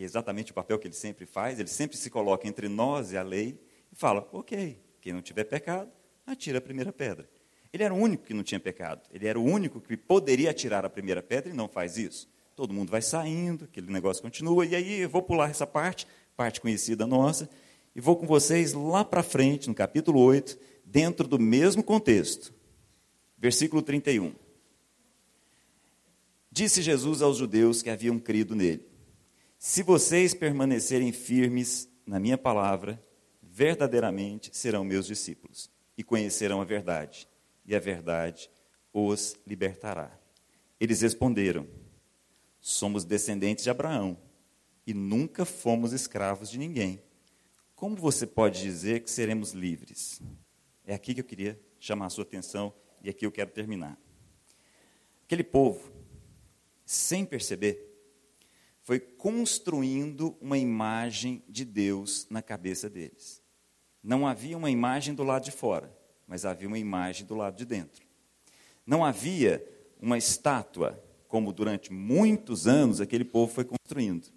que 0.00 0.04
é 0.04 0.06
exatamente 0.06 0.50
o 0.50 0.54
papel 0.54 0.78
que 0.78 0.86
ele 0.86 0.94
sempre 0.94 1.26
faz, 1.26 1.60
ele 1.60 1.68
sempre 1.68 1.94
se 1.94 2.08
coloca 2.08 2.48
entre 2.48 2.70
nós 2.70 3.12
e 3.12 3.18
a 3.18 3.22
lei, 3.22 3.60
e 3.92 3.94
fala: 3.94 4.26
ok, 4.32 4.80
quem 4.98 5.12
não 5.12 5.20
tiver 5.20 5.44
pecado, 5.44 5.90
atira 6.26 6.56
a 6.56 6.60
primeira 6.62 6.90
pedra. 6.90 7.28
Ele 7.70 7.84
era 7.84 7.92
o 7.92 7.98
único 7.98 8.24
que 8.24 8.32
não 8.32 8.42
tinha 8.42 8.58
pecado. 8.58 9.02
Ele 9.12 9.26
era 9.26 9.38
o 9.38 9.44
único 9.44 9.78
que 9.78 9.98
poderia 9.98 10.52
atirar 10.52 10.86
a 10.86 10.88
primeira 10.88 11.22
pedra 11.22 11.52
e 11.52 11.54
não 11.54 11.68
faz 11.68 11.98
isso. 11.98 12.30
Todo 12.56 12.72
mundo 12.72 12.90
vai 12.90 13.02
saindo, 13.02 13.66
aquele 13.66 13.92
negócio 13.92 14.22
continua. 14.22 14.64
E 14.64 14.74
aí 14.74 15.00
eu 15.00 15.08
vou 15.10 15.20
pular 15.20 15.50
essa 15.50 15.66
parte, 15.66 16.06
parte 16.34 16.62
conhecida 16.62 17.06
nossa, 17.06 17.46
e 17.94 18.00
vou 18.00 18.16
com 18.16 18.26
vocês 18.26 18.72
lá 18.72 19.04
para 19.04 19.22
frente, 19.22 19.68
no 19.68 19.74
capítulo 19.74 20.18
8, 20.18 20.58
dentro 20.82 21.28
do 21.28 21.38
mesmo 21.38 21.82
contexto. 21.82 22.54
Versículo 23.36 23.82
31. 23.82 24.32
Disse 26.50 26.80
Jesus 26.80 27.20
aos 27.20 27.36
judeus 27.36 27.82
que 27.82 27.90
haviam 27.90 28.18
crido 28.18 28.56
nele: 28.56 28.88
Se 29.62 29.82
vocês 29.82 30.32
permanecerem 30.32 31.12
firmes 31.12 31.86
na 32.06 32.18
minha 32.18 32.38
palavra, 32.38 32.98
verdadeiramente 33.42 34.56
serão 34.56 34.82
meus 34.82 35.06
discípulos 35.06 35.70
e 35.98 36.02
conhecerão 36.02 36.62
a 36.62 36.64
verdade, 36.64 37.28
e 37.66 37.76
a 37.76 37.78
verdade 37.78 38.50
os 38.90 39.36
libertará. 39.46 40.18
Eles 40.80 41.02
responderam: 41.02 41.68
Somos 42.58 43.04
descendentes 43.04 43.62
de 43.62 43.68
Abraão 43.68 44.16
e 44.86 44.94
nunca 44.94 45.44
fomos 45.44 45.92
escravos 45.92 46.48
de 46.48 46.58
ninguém. 46.58 47.02
Como 47.76 47.96
você 47.96 48.26
pode 48.26 48.62
dizer 48.62 49.02
que 49.02 49.10
seremos 49.10 49.52
livres? 49.52 50.22
É 50.86 50.94
aqui 50.94 51.12
que 51.12 51.20
eu 51.20 51.24
queria 51.24 51.60
chamar 51.78 52.06
a 52.06 52.10
sua 52.10 52.24
atenção 52.24 52.72
e 53.02 53.10
aqui 53.10 53.26
eu 53.26 53.30
quero 53.30 53.50
terminar. 53.50 54.00
Aquele 55.22 55.44
povo, 55.44 55.92
sem 56.82 57.26
perceber, 57.26 57.89
foi 58.82 58.98
construindo 58.98 60.36
uma 60.40 60.58
imagem 60.58 61.42
de 61.48 61.64
Deus 61.64 62.26
na 62.30 62.42
cabeça 62.42 62.88
deles. 62.88 63.42
Não 64.02 64.26
havia 64.26 64.56
uma 64.56 64.70
imagem 64.70 65.14
do 65.14 65.22
lado 65.22 65.44
de 65.44 65.50
fora, 65.50 65.94
mas 66.26 66.44
havia 66.44 66.66
uma 66.66 66.78
imagem 66.78 67.26
do 67.26 67.34
lado 67.34 67.56
de 67.56 67.64
dentro. 67.64 68.06
Não 68.86 69.04
havia 69.04 69.64
uma 70.00 70.16
estátua, 70.16 71.02
como 71.28 71.52
durante 71.52 71.92
muitos 71.92 72.66
anos 72.66 73.00
aquele 73.00 73.24
povo 73.24 73.52
foi 73.52 73.64
construindo. 73.64 74.28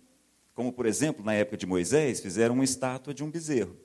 Como, 0.53 0.71
por 0.71 0.85
exemplo, 0.85 1.23
na 1.23 1.33
época 1.33 1.57
de 1.57 1.65
Moisés, 1.65 2.19
fizeram 2.19 2.55
uma 2.55 2.63
estátua 2.63 3.13
de 3.13 3.23
um 3.23 3.31
bezerro. 3.31 3.75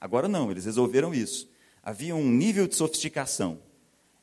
Agora 0.00 0.28
não, 0.28 0.50
eles 0.50 0.64
resolveram 0.64 1.14
isso. 1.14 1.48
Havia 1.82 2.14
um 2.14 2.28
nível 2.28 2.66
de 2.66 2.74
sofisticação. 2.74 3.62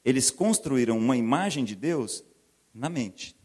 Eles 0.04 0.30
construíram 0.30 0.98
uma 0.98 1.18
imagem 1.18 1.64
de 1.64 1.76
Deus 1.76 2.24
na 2.74 2.90
mente. 2.90 3.39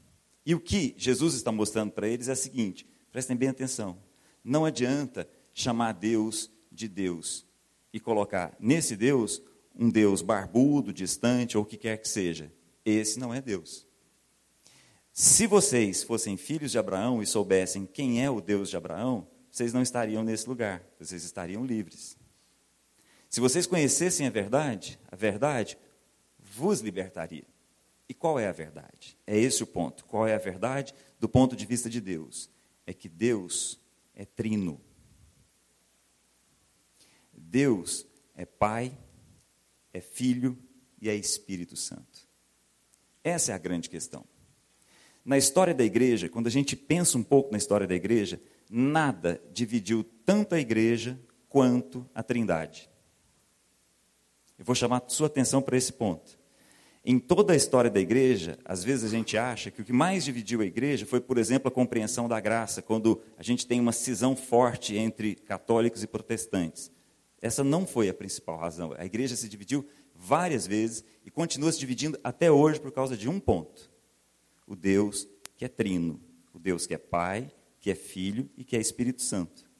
E 0.47 0.55
o 0.55 0.61
que 0.61 0.95
Jesus 0.97 1.35
está 1.35 1.51
mostrando 1.51 1.93
para 1.93 2.09
eles 2.09 2.29
é 2.29 2.33
o 2.33 2.37
seguinte: 2.37 2.87
prestem 3.11 3.37
bem 3.37 3.49
atenção. 3.49 3.99
Não 4.43 4.65
adianta 4.65 5.29
chamar 5.53 5.93
Deus 5.93 6.51
de 6.71 6.89
Deus 6.89 7.47
e 7.93 8.01
colocar 8.01 8.55
nesse 8.59 8.97
Deus 8.97 9.41
um 9.75 9.89
Deus 9.89 10.23
barbudo, 10.23 10.93
distante 10.93 11.57
ou 11.57 11.63
o 11.63 11.67
que 11.67 11.77
quer 11.77 11.97
que 11.97 12.09
seja. 12.09 12.53
Esse 12.85 13.19
não 13.19 13.33
é 13.33 13.41
Deus. 13.41 13.87
Se 15.13 15.47
vocês 15.47 16.03
fossem 16.03 16.37
filhos 16.37 16.73
de 16.73 16.79
Abraão 16.79 17.23
e 17.23 17.27
soubessem 17.27 17.87
quem 17.87 18.23
é 18.23 18.29
o 18.29 18.41
Deus 18.41 18.69
de 18.69 18.77
Abraão, 18.77 19.27
vocês 19.51 19.73
não 19.73 19.81
estariam 19.81 20.25
nesse 20.25 20.49
lugar, 20.49 20.85
vocês 20.99 21.23
estariam 21.23 21.65
livres. 21.65 22.19
Se 23.31 23.41
vocês 23.41 23.67
conhecessem 23.67 24.27
a 24.27 24.31
verdade, 24.31 24.99
a 25.11 25.17
verdade 25.17 25.79
vos 26.39 26.81
libertaria. 26.81 27.47
E 28.09 28.15
qual 28.15 28.39
é 28.39 28.47
a 28.47 28.53
verdade? 28.53 29.19
É 29.27 29.39
esse 29.39 29.63
o 29.63 29.67
ponto. 29.67 30.05
Qual 30.05 30.27
é 30.27 30.35
a 30.35 30.39
verdade 30.39 30.95
do 31.19 31.29
ponto 31.29 31.57
de 31.57 31.65
vista 31.65 31.89
de 31.89 32.01
Deus? 32.01 32.51
É 32.87 32.93
que 32.93 33.09
Deus 33.09 33.81
é 34.15 34.25
trino. 34.25 34.81
Deus 37.33 38.07
é 38.35 38.45
Pai, 38.45 38.97
é 39.93 40.01
Filho 40.01 40.59
e 41.01 41.09
é 41.09 41.15
Espírito 41.15 41.77
Santo. 41.77 42.29
Essa 43.23 43.53
é 43.53 43.55
a 43.55 43.59
grande 43.59 43.89
questão. 43.89 44.25
Na 45.25 45.39
história 45.39 45.73
da 45.73 45.85
igreja, 45.85 46.29
quando 46.29 46.47
a 46.47 46.51
gente 46.51 46.77
pensa 46.77 47.17
um 47.17 47.23
pouco 47.23 47.51
na 47.51 47.57
história 47.57 47.87
da 47.87 47.95
igreja, 47.95 48.41
nada 48.69 49.43
dividiu 49.53 50.05
tanto 50.27 50.55
a 50.55 50.61
igreja 50.61 51.19
quanto 51.49 52.09
a 52.15 52.23
Trindade. 52.23 52.91
Eu 54.59 54.65
vou 54.65 54.75
chamar 54.75 55.03
sua 55.09 55.29
atenção 55.29 55.63
para 55.63 55.77
esse 55.77 55.93
ponto. 55.93 56.39
Em 57.05 57.19
toda 57.19 57.53
a 57.53 57.57
história 57.57 57.91
da 57.91 58.01
igreja, 58.01 58.59
às 58.65 58.83
vezes 58.83 59.05
a 59.05 59.15
gente 59.15 59.37
acha 59.37 59.71
que 59.71 59.83
o 59.83 59.85
que 59.85 59.93
mais 59.93 60.25
dividiu 60.25 60.63
a 60.63 60.65
igreja 60.65 61.05
foi, 61.05 61.21
por 61.21 61.37
exemplo, 61.37 61.69
a 61.69 61.71
compreensão 61.71 62.27
da 62.27 62.41
graça, 62.41 62.81
quando 62.81 63.21
a 63.37 63.43
gente 63.43 63.67
tem 63.67 63.79
uma 63.79 63.93
cisão 63.93 64.35
forte 64.35 64.97
entre 64.97 65.35
católicos 65.35 66.03
e 66.03 66.07
protestantes. 66.07 66.91
Essa 67.43 67.63
não 67.63 67.87
foi 67.87 68.09
a 68.09 68.15
principal 68.15 68.57
razão. 68.57 68.95
A 68.97 69.05
igreja 69.05 69.37
se 69.37 69.51
dividiu 69.51 69.87
várias 70.15 70.67
vezes 70.67 71.05
e 71.27 71.31
continua 71.31 71.71
se 71.71 71.79
dividindo 71.79 72.19
até 72.25 72.51
hoje 72.51 72.81
por 72.81 72.91
causa 72.91 73.17
de 73.17 73.29
um 73.29 73.39
ponto 73.39 73.93
o 74.67 74.75
Deus 74.75 75.29
que 75.57 75.65
é 75.65 75.69
trino, 75.69 76.21
o 76.53 76.59
Deus 76.59 76.87
que 76.87 76.95
é 76.95 76.99
Pai, 76.99 77.51
que 77.81 77.91
é 77.91 77.95
Filho 77.95 78.49
e 78.57 78.65
que 78.65 78.77
é 78.77 78.81
Espírito 78.81 79.23
Santo. 79.23 79.71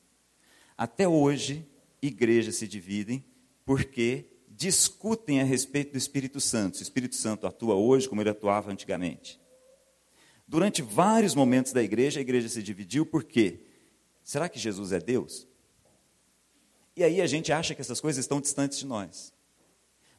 Até 0.77 1.09
hoje, 1.09 1.67
igrejas 2.03 2.57
se 2.57 2.69
dividem 2.69 3.25
porque 3.65 4.27
discutem 4.57 5.41
a 5.41 5.45
respeito 5.45 5.93
do 5.93 5.99
Espírito 5.99 6.41
Santo. 6.41 6.77
Se 6.77 6.83
o 6.83 6.85
Espírito 6.85 7.17
Santo 7.17 7.47
atua 7.47 7.75
hoje 7.75 8.09
como 8.09 8.21
ele 8.21 8.31
atuava 8.31 8.71
antigamente. 8.71 9.41
Durante 10.47 10.83
vários 10.83 11.35
momentos 11.35 11.73
da 11.73 11.83
igreja, 11.83 12.21
a 12.21 12.23
igreja 12.23 12.49
se 12.49 12.63
dividiu 12.63 13.05
porque 13.05 13.61
será 14.23 14.49
que 14.49 14.59
Jesus 14.59 14.93
é 14.93 15.01
Deus? 15.01 15.47
E 16.97 17.03
aí 17.03 17.21
a 17.21 17.27
gente 17.27 17.53
acha 17.53 17.75
que 17.75 17.81
essas 17.81 18.01
coisas 18.01 18.25
estão 18.25 18.41
distantes 18.41 18.79
de 18.79 18.87
nós. 18.87 19.33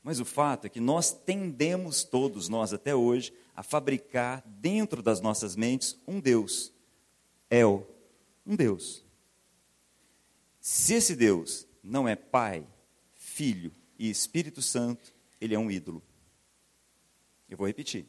Mas 0.04 0.19
o 0.19 0.26
fato 0.26 0.65
é 0.65 0.69
que 0.69 0.80
nós 0.80 1.12
tendemos, 1.12 2.04
todos 2.04 2.50
nós 2.50 2.74
até 2.74 2.93
hoje, 2.93 3.34
a 3.56 3.63
fabricar 3.63 4.43
dentro 4.45 5.02
das 5.02 5.21
nossas 5.21 5.56
mentes 5.56 5.98
um 6.06 6.19
Deus. 6.19 6.74
El, 7.50 7.88
um 8.45 8.56
Deus. 8.56 9.04
Se 10.60 10.95
esse 10.95 11.15
Deus 11.15 11.65
não 11.82 12.08
é 12.08 12.15
Pai, 12.15 12.67
Filho 13.13 13.71
e 13.97 14.10
Espírito 14.10 14.62
Santo, 14.62 15.13
ele 15.39 15.55
é 15.55 15.60
um 15.60 15.71
ídolo. 15.71 16.03
Eu 17.49 17.58
vou 17.58 17.67
repetir. 17.67 18.08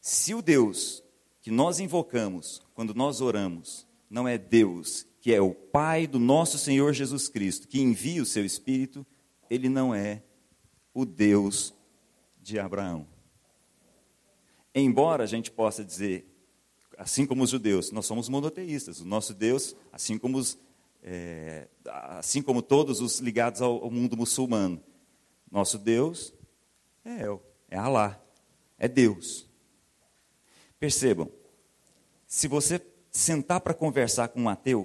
Se 0.00 0.34
o 0.34 0.42
Deus 0.42 1.02
que 1.42 1.50
nós 1.50 1.78
invocamos 1.78 2.60
quando 2.74 2.94
nós 2.94 3.20
oramos 3.20 3.86
não 4.10 4.26
é 4.26 4.36
Deus, 4.36 5.06
que 5.20 5.32
é 5.32 5.40
o 5.40 5.54
Pai 5.54 6.06
do 6.06 6.18
nosso 6.18 6.58
Senhor 6.58 6.92
Jesus 6.92 7.28
Cristo, 7.28 7.68
que 7.68 7.80
envia 7.80 8.22
o 8.22 8.26
seu 8.26 8.44
Espírito, 8.44 9.04
ele 9.50 9.68
não 9.68 9.94
é 9.94 10.22
o 10.94 11.04
Deus 11.04 11.74
de 12.40 12.58
Abraão. 12.58 13.06
Embora 14.74 15.24
a 15.24 15.26
gente 15.26 15.50
possa 15.50 15.84
dizer, 15.84 16.26
assim 16.96 17.26
como 17.26 17.42
os 17.42 17.50
judeus, 17.50 17.90
nós 17.90 18.06
somos 18.06 18.28
monoteístas. 18.28 19.00
O 19.00 19.04
nosso 19.04 19.34
Deus, 19.34 19.74
assim 19.92 20.18
como, 20.18 20.38
os, 20.38 20.58
é, 21.08 21.68
assim 22.18 22.42
como 22.42 22.60
todos 22.60 23.00
os 23.00 23.20
ligados 23.20 23.62
ao, 23.62 23.84
ao 23.84 23.90
mundo 23.90 24.16
muçulmano, 24.16 24.82
nosso 25.48 25.78
Deus 25.78 26.34
é 27.04 27.22
El, 27.22 27.40
é 27.70 27.78
Alá, 27.78 28.20
é 28.76 28.88
Deus. 28.88 29.48
Percebam, 30.80 31.30
se 32.26 32.48
você 32.48 32.84
sentar 33.12 33.60
para 33.60 33.72
conversar 33.72 34.28
com 34.28 34.42
um 34.42 34.48
ateu, 34.48 34.84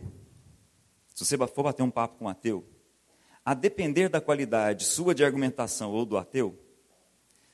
se 1.16 1.26
você 1.26 1.36
for 1.38 1.64
bater 1.64 1.82
um 1.82 1.90
papo 1.90 2.20
com 2.20 2.26
um 2.26 2.30
ateu, 2.30 2.64
a 3.44 3.56
depender 3.56 4.08
da 4.08 4.22
qualidade 4.22 4.86
sua 4.86 5.16
de 5.16 5.26
argumentação 5.26 5.92
ou 5.92 6.06
do 6.06 6.18
ateu, 6.18 6.56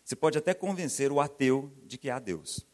você 0.03 0.15
pode 0.15 0.37
até 0.37 0.53
convencer 0.53 1.09
o 1.09 1.21
ateu 1.21 1.71
de 1.85 1.97
que 1.97 2.09
há 2.09 2.19
Deus, 2.19 2.65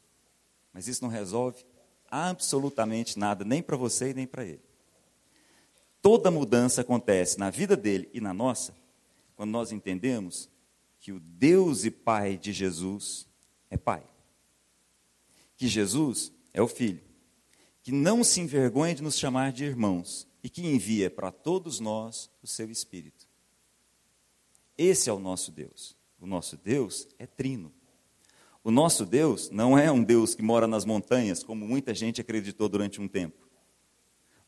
mas 0.74 0.88
isso 0.88 1.04
não 1.04 1.10
resolve 1.10 1.64
absolutamente 2.10 3.18
nada, 3.18 3.46
nem 3.46 3.62
para 3.62 3.78
você 3.78 4.10
e 4.10 4.14
nem 4.16 4.26
para 4.26 4.44
ele. 4.44 4.73
Toda 6.04 6.30
mudança 6.30 6.82
acontece 6.82 7.40
na 7.40 7.50
vida 7.50 7.78
dele 7.78 8.10
e 8.14 8.20
na 8.20 8.34
nossa 8.34 8.76
quando 9.38 9.52
nós 9.52 9.72
entendemos 9.72 10.50
que 11.00 11.14
o 11.14 11.20
Deus 11.22 11.86
e 11.86 11.92
Pai 11.92 12.38
de 12.38 12.52
Jesus 12.52 13.26
é 13.70 13.78
Pai, 13.78 14.04
que 15.56 15.66
Jesus 15.66 16.30
é 16.54 16.62
o 16.62 16.68
Filho, 16.68 17.02
que 17.82 17.94
não 17.94 18.22
se 18.22 18.42
envergonha 18.42 18.94
de 18.94 19.02
nos 19.02 19.18
chamar 19.18 19.54
de 19.54 19.64
irmãos 19.64 20.28
e 20.44 20.50
que 20.50 20.68
envia 20.68 21.10
para 21.10 21.32
todos 21.32 21.80
nós 21.80 22.30
o 22.44 22.48
seu 22.48 22.70
Espírito. 22.70 23.26
Esse 24.78 25.10
é 25.10 25.14
o 25.14 25.20
nosso 25.20 25.54
Deus. 25.54 25.96
O 26.20 26.28
nosso 26.28 26.58
Deus 26.58 27.08
é 27.18 27.26
trino. 27.26 27.72
O 28.62 28.72
nosso 28.72 29.06
Deus 29.06 29.50
não 29.50 29.78
é 29.78 29.90
um 29.90 30.04
Deus 30.04 30.36
que 30.36 30.42
mora 30.42 30.68
nas 30.68 30.84
montanhas, 30.84 31.44
como 31.44 31.66
muita 31.66 31.94
gente 31.94 32.20
acreditou 32.20 32.68
durante 32.68 33.00
um 33.00 33.08
tempo. 33.08 33.53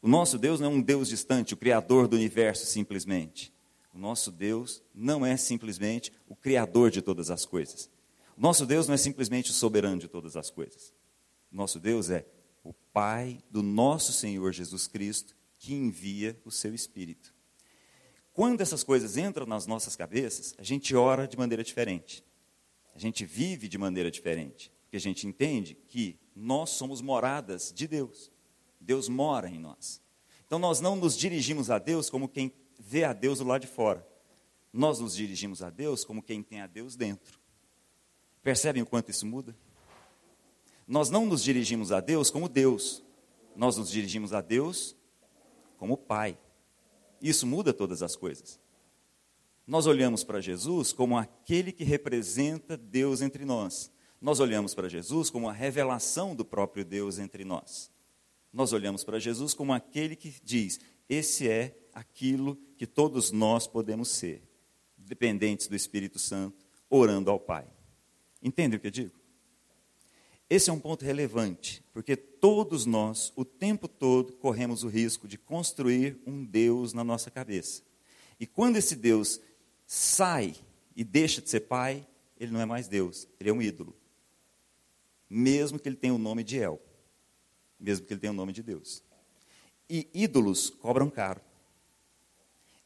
O 0.06 0.08
nosso 0.08 0.38
Deus 0.38 0.60
não 0.60 0.68
é 0.68 0.76
um 0.76 0.82
Deus 0.84 1.08
distante, 1.08 1.56
o 1.56 1.58
Criador 1.58 2.08
do 2.08 2.15
universo, 2.15 2.63
simplesmente. 2.68 3.52
O 3.91 3.98
nosso 3.98 4.32
Deus 4.32 4.84
não 4.94 5.26
é 5.26 5.36
simplesmente 5.36 6.13
o 6.30 6.36
Criador 6.36 6.91
de 6.91 7.02
todas 7.02 7.32
as 7.32 7.44
coisas. 7.44 7.89
O 8.38 8.39
nosso 8.39 8.68
Deus 8.68 8.88
não 8.88 8.94
é 8.94 8.98
simplesmente 8.98 9.50
o 9.50 9.54
soberano 9.56 9.98
de 9.98 10.08
todas 10.08 10.38
as 10.38 10.52
coisas. 10.52 10.94
O 11.52 11.56
nosso 11.56 11.80
Deus 11.80 12.12
é 12.12 12.24
o 12.63 12.72
Pai 12.72 13.39
do 13.50 13.63
nosso 13.63 14.13
Senhor 14.13 14.54
Jesus 14.54 14.86
Cristo, 14.86 15.36
que 15.58 15.74
envia 15.74 16.39
o 16.46 16.52
seu 16.52 16.76
Espírito. 16.76 17.34
Quando 18.32 18.62
essas 18.62 18.84
coisas 18.84 19.18
entram 19.18 19.48
nas 19.48 19.65
nossas 19.65 19.96
cabeças, 19.96 20.54
a 20.60 20.62
gente 20.62 20.96
ora 20.96 21.28
de 21.28 21.36
maneira 21.36 21.63
diferente. 21.63 22.24
A 22.94 23.00
gente 23.00 23.26
vive 23.26 23.68
de 23.68 23.80
maneira 23.80 24.12
diferente. 24.12 24.72
Porque 24.84 24.98
a 24.98 25.02
gente 25.02 25.26
entende 25.26 25.76
que 25.88 26.20
nós 26.36 26.70
somos 26.70 27.02
moradas 27.02 27.74
de 27.76 27.88
Deus. 27.88 28.35
Deus 28.86 29.10
mora 29.10 29.50
em 29.50 29.60
nós. 29.60 30.02
Então 30.45 30.60
nós 30.60 30.80
não 30.80 30.95
nos 30.95 31.17
dirigimos 31.17 31.69
a 31.69 31.80
Deus 31.80 32.10
como 32.10 32.30
quem 32.30 32.54
vê 32.80 33.04
a 33.04 33.13
Deus 33.13 33.39
do 33.39 33.45
lado 33.45 33.62
de 33.62 33.67
fora. 33.67 34.08
Nós 34.71 35.00
nos 35.00 35.15
dirigimos 35.15 35.63
a 35.63 35.69
Deus 35.69 36.06
como 36.06 36.21
quem 36.21 36.43
tem 36.43 36.62
a 36.62 36.67
Deus 36.67 36.95
dentro. 36.95 37.39
Percebem 38.43 38.84
o 38.84 38.86
quanto 38.86 39.10
isso 39.10 39.26
muda? 39.26 39.56
Nós 40.88 41.10
não 41.10 41.26
nos 41.26 41.41
dirigimos 41.41 41.91
a 41.91 42.00
Deus 42.00 42.30
como 42.30 42.48
Deus. 42.48 43.04
Nós 43.56 43.78
nos 43.78 43.89
dirigimos 43.89 44.34
a 44.34 44.41
Deus 44.41 44.95
como 45.78 45.98
Pai. 45.98 46.38
Isso 47.21 47.48
muda 47.48 47.74
todas 47.74 48.04
as 48.04 48.15
coisas. 48.15 48.60
Nós 49.65 49.88
olhamos 49.88 50.24
para 50.24 50.39
Jesus 50.39 50.93
como 50.93 51.17
aquele 51.17 51.71
que 51.71 51.84
representa 51.84 52.78
Deus 52.78 53.21
entre 53.21 53.45
nós. 53.45 53.91
Nós 54.21 54.39
olhamos 54.39 54.76
para 54.76 54.88
Jesus 54.88 55.30
como 55.32 55.50
a 55.50 55.54
revelação 55.54 56.36
do 56.36 56.45
próprio 56.45 56.86
Deus 56.86 57.17
entre 57.17 57.43
nós. 57.43 57.91
Nós 58.56 58.72
olhamos 58.72 59.04
para 59.04 59.20
Jesus 59.20 59.54
como 59.54 59.74
aquele 59.74 60.15
que 60.15 60.34
diz: 60.41 60.80
esse 61.10 61.50
é 61.50 61.78
aquilo 61.91 62.56
que 62.78 62.88
todos 62.88 63.30
nós 63.30 63.68
podemos 63.68 64.08
ser, 64.08 64.41
dependentes 64.98 65.68
do 65.68 65.76
Espírito 65.76 66.18
Santo, 66.18 66.65
orando 66.89 67.30
ao 67.30 67.38
Pai. 67.38 67.68
Entende 68.41 68.78
o 68.78 68.80
que 68.80 68.88
eu 68.88 68.91
digo? 68.91 69.12
Esse 70.50 70.70
é 70.70 70.74
um 70.74 70.80
ponto 70.80 71.04
relevante, 71.04 71.84
porque 71.91 72.15
todos 72.15 72.86
nós, 72.86 73.34
o 73.36 73.44
tempo 73.44 73.89
todo, 73.89 74.32
corremos 74.38 74.84
o 74.84 74.88
risco 74.88 75.28
de 75.28 75.38
construir 75.38 76.18
um 76.26 76.46
Deus 76.46 76.94
na 76.94 77.04
nossa 77.04 77.30
cabeça. 77.30 77.84
E 78.39 78.48
quando 78.48 78.78
esse 78.78 78.96
Deus 78.96 79.41
sai 79.86 80.56
e 80.96 81.04
deixa 81.04 81.41
de 81.41 81.50
ser 81.50 81.62
pai, 81.62 82.08
ele 82.39 82.54
não 82.54 82.62
é 82.62 82.65
mais 82.65 82.88
Deus, 82.88 83.28
ele 83.38 83.50
é 83.50 83.54
um 83.54 83.62
ídolo. 83.62 83.94
Mesmo 85.30 85.78
que 85.78 85.89
ele 85.89 85.98
tenha 85.98 86.13
o 86.13 86.18
nome 86.18 86.41
de 86.41 86.58
El. 86.58 86.80
Mesmo 87.80 88.06
que 88.06 88.14
ele 88.14 88.20
tenha 88.20 88.32
o 88.32 88.36
nome 88.36 88.54
de 88.54 88.64
Deus. 88.64 89.04
E 89.90 90.08
ídolos 90.14 90.70
cobram 90.70 91.10
caro. 91.10 91.42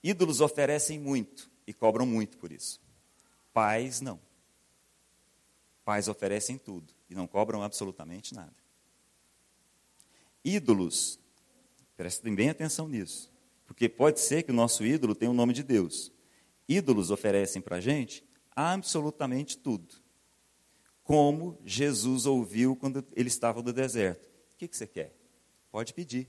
Ídolos 0.04 0.42
oferecem 0.42 1.00
muito 1.00 1.50
e 1.66 1.74
cobram 1.74 2.06
muito 2.06 2.38
por 2.38 2.52
isso. 2.52 2.82
Pais 3.54 4.02
não. 4.02 4.20
Pais 5.84 6.08
oferecem 6.08 6.58
tudo 6.58 6.94
e 7.10 7.16
não 7.16 7.28
cobram 7.28 7.64
absolutamente 7.64 8.34
nada. 8.34 8.56
Ídolos, 10.44 11.20
prestem 11.98 12.34
bem 12.34 12.50
atenção 12.50 12.88
nisso, 12.88 13.32
porque 13.66 13.90
pode 13.90 14.20
ser 14.20 14.44
que 14.44 14.52
o 14.52 14.56
nosso 14.56 14.86
ídolo 14.86 15.14
tenha 15.14 15.32
o 15.32 15.34
nome 15.34 15.54
de 15.54 15.64
Deus. 15.64 16.12
Ídolos 16.68 17.12
oferecem 17.12 17.62
para 17.62 17.78
a 17.78 17.82
gente 17.82 18.24
absolutamente 18.56 19.58
tudo. 19.58 19.96
Como 21.04 21.60
Jesus 21.66 22.26
ouviu 22.26 22.76
quando 22.76 23.06
ele 23.16 23.28
estava 23.28 23.62
no 23.64 23.74
deserto. 23.74 24.29
Que, 24.60 24.68
que 24.68 24.76
você 24.76 24.86
quer? 24.86 25.16
Pode 25.72 25.94
pedir. 25.94 26.28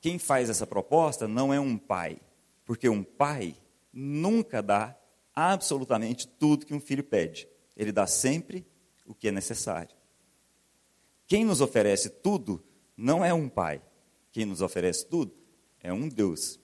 Quem 0.00 0.18
faz 0.18 0.48
essa 0.48 0.66
proposta 0.66 1.28
não 1.28 1.52
é 1.52 1.60
um 1.60 1.76
pai, 1.76 2.18
porque 2.64 2.88
um 2.88 3.04
pai 3.04 3.54
nunca 3.92 4.62
dá 4.62 4.98
absolutamente 5.34 6.26
tudo 6.26 6.64
que 6.64 6.72
um 6.72 6.80
filho 6.80 7.04
pede. 7.04 7.46
Ele 7.76 7.92
dá 7.92 8.06
sempre 8.06 8.66
o 9.04 9.14
que 9.14 9.28
é 9.28 9.30
necessário. 9.30 9.94
Quem 11.26 11.44
nos 11.44 11.60
oferece 11.60 12.08
tudo 12.08 12.64
não 12.96 13.22
é 13.22 13.34
um 13.34 13.46
pai. 13.46 13.82
Quem 14.32 14.46
nos 14.46 14.62
oferece 14.62 15.04
tudo 15.04 15.36
é 15.82 15.92
um 15.92 16.08
Deus. 16.08 16.58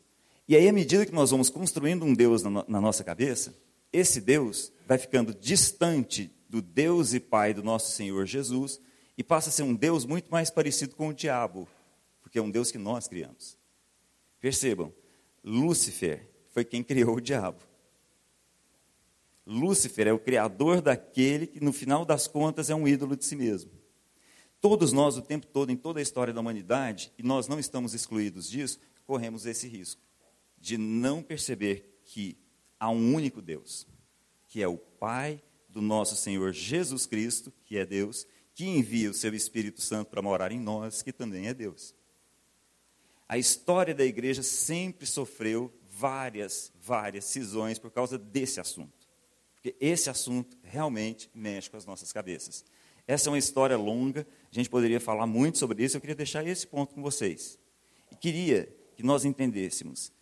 E 0.48 0.56
aí, 0.56 0.66
à 0.66 0.72
medida 0.72 1.04
que 1.04 1.12
nós 1.12 1.30
vamos 1.30 1.50
construindo 1.50 2.06
um 2.06 2.14
Deus 2.14 2.42
na, 2.42 2.64
na 2.66 2.80
nossa 2.80 3.04
cabeça, 3.04 3.54
esse 3.92 4.18
Deus 4.18 4.72
vai 4.86 4.96
ficando 4.96 5.34
distante 5.34 6.34
do 6.48 6.62
Deus 6.62 7.12
e 7.12 7.20
Pai 7.20 7.52
do 7.52 7.62
nosso 7.62 7.92
Senhor 7.92 8.24
Jesus 8.24 8.80
e 9.16 9.22
passa 9.22 9.48
a 9.48 9.52
ser 9.52 9.62
um 9.62 9.74
Deus 9.74 10.04
muito 10.04 10.30
mais 10.30 10.50
parecido 10.50 10.94
com 10.96 11.08
o 11.08 11.14
diabo, 11.14 11.68
porque 12.20 12.38
é 12.38 12.42
um 12.42 12.50
Deus 12.50 12.70
que 12.70 12.78
nós 12.78 13.08
criamos. 13.08 13.56
Percebam, 14.40 14.92
Lúcifer 15.44 16.28
foi 16.50 16.64
quem 16.64 16.82
criou 16.82 17.16
o 17.16 17.20
diabo. 17.20 17.62
Lúcifer 19.46 20.06
é 20.06 20.12
o 20.12 20.18
criador 20.18 20.80
daquele 20.80 21.46
que, 21.46 21.62
no 21.62 21.72
final 21.72 22.04
das 22.04 22.26
contas, 22.26 22.70
é 22.70 22.74
um 22.74 22.86
ídolo 22.86 23.16
de 23.16 23.24
si 23.24 23.34
mesmo. 23.34 23.70
Todos 24.60 24.92
nós, 24.92 25.16
o 25.16 25.22
tempo 25.22 25.46
todo, 25.46 25.70
em 25.72 25.76
toda 25.76 25.98
a 25.98 26.02
história 26.02 26.32
da 26.32 26.40
humanidade, 26.40 27.12
e 27.18 27.22
nós 27.22 27.48
não 27.48 27.58
estamos 27.58 27.94
excluídos 27.94 28.48
disso, 28.48 28.78
corremos 29.04 29.44
esse 29.46 29.66
risco 29.66 30.00
de 30.56 30.78
não 30.78 31.22
perceber 31.22 32.00
que 32.04 32.38
há 32.78 32.88
um 32.88 33.14
único 33.14 33.42
Deus, 33.42 33.86
que 34.46 34.62
é 34.62 34.68
o 34.68 34.78
Pai 34.78 35.42
do 35.68 35.82
nosso 35.82 36.14
Senhor 36.14 36.52
Jesus 36.52 37.04
Cristo, 37.04 37.52
que 37.64 37.76
é 37.76 37.84
Deus, 37.84 38.26
que 38.54 38.66
envia 38.66 39.10
o 39.10 39.14
seu 39.14 39.34
Espírito 39.34 39.80
Santo 39.80 40.08
para 40.08 40.22
morar 40.22 40.52
em 40.52 40.60
nós, 40.60 41.02
que 41.02 41.12
também 41.12 41.48
é 41.48 41.54
Deus. 41.54 41.94
A 43.28 43.38
história 43.38 43.94
da 43.94 44.04
igreja 44.04 44.42
sempre 44.42 45.06
sofreu 45.06 45.72
várias, 45.88 46.72
várias 46.80 47.24
cisões 47.24 47.78
por 47.78 47.90
causa 47.90 48.18
desse 48.18 48.60
assunto. 48.60 49.08
Porque 49.54 49.74
esse 49.80 50.10
assunto 50.10 50.56
realmente 50.62 51.30
mexe 51.34 51.70
com 51.70 51.76
as 51.76 51.86
nossas 51.86 52.12
cabeças. 52.12 52.64
Essa 53.06 53.28
é 53.28 53.30
uma 53.30 53.38
história 53.38 53.76
longa, 53.76 54.26
a 54.50 54.54
gente 54.54 54.68
poderia 54.68 55.00
falar 55.00 55.26
muito 55.26 55.58
sobre 55.58 55.82
isso, 55.82 55.96
eu 55.96 56.00
queria 56.00 56.16
deixar 56.16 56.46
esse 56.46 56.66
ponto 56.66 56.94
com 56.94 57.02
vocês. 57.02 57.58
E 58.10 58.16
queria 58.16 58.68
que 58.96 59.02
nós 59.02 59.24
entendêssemos 59.24 60.12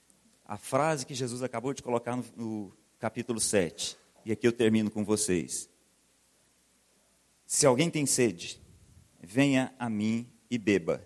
a 0.45 0.57
frase 0.57 1.07
que 1.07 1.15
Jesus 1.15 1.43
acabou 1.43 1.75
de 1.75 1.83
colocar 1.83 2.17
no, 2.17 2.25
no 2.37 2.73
capítulo 2.99 3.41
7. 3.41 3.97
E 4.25 4.33
aqui 4.33 4.47
eu 4.47 4.53
termino 4.53 4.91
com 4.91 5.05
vocês. 5.05 5.69
Se 7.53 7.67
alguém 7.67 7.91
tem 7.91 8.07
sede, 8.07 8.63
venha 9.21 9.75
a 9.77 9.91
mim 9.91 10.31
e 10.49 10.57
beba. 10.57 11.05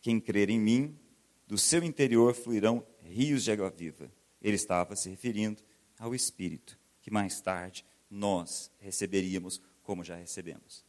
Quem 0.00 0.20
crer 0.20 0.48
em 0.48 0.60
mim, 0.60 0.96
do 1.44 1.58
seu 1.58 1.82
interior 1.82 2.34
fluirão 2.34 2.86
rios 3.00 3.42
de 3.42 3.50
água 3.50 3.68
viva. 3.68 4.08
Ele 4.40 4.54
estava 4.54 4.94
se 4.94 5.10
referindo 5.10 5.60
ao 5.98 6.14
Espírito 6.14 6.78
que 7.00 7.10
mais 7.10 7.40
tarde 7.40 7.84
nós 8.08 8.70
receberíamos 8.78 9.60
como 9.82 10.04
já 10.04 10.14
recebemos. 10.14 10.84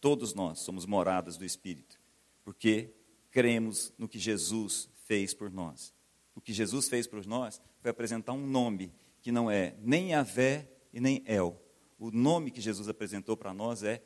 Todos 0.00 0.34
nós 0.34 0.58
somos 0.58 0.84
moradas 0.84 1.36
do 1.36 1.44
Espírito, 1.44 2.00
porque 2.42 2.92
cremos 3.30 3.92
no 3.96 4.08
que 4.08 4.18
Jesus 4.18 4.88
fez 5.04 5.32
por 5.32 5.48
nós. 5.48 5.94
O 6.34 6.40
que 6.40 6.52
Jesus 6.52 6.88
fez 6.88 7.06
por 7.06 7.24
nós 7.24 7.62
foi 7.78 7.92
apresentar 7.92 8.32
um 8.32 8.48
nome 8.48 8.92
que 9.22 9.30
não 9.30 9.48
é 9.48 9.76
nem 9.78 10.10
Yahvé 10.10 10.68
e 10.92 10.98
nem 10.98 11.22
El. 11.24 11.56
O 11.96 12.10
nome 12.10 12.50
que 12.50 12.60
Jesus 12.60 12.88
apresentou 12.88 13.36
para 13.36 13.54
nós 13.54 13.84
é 13.84 14.02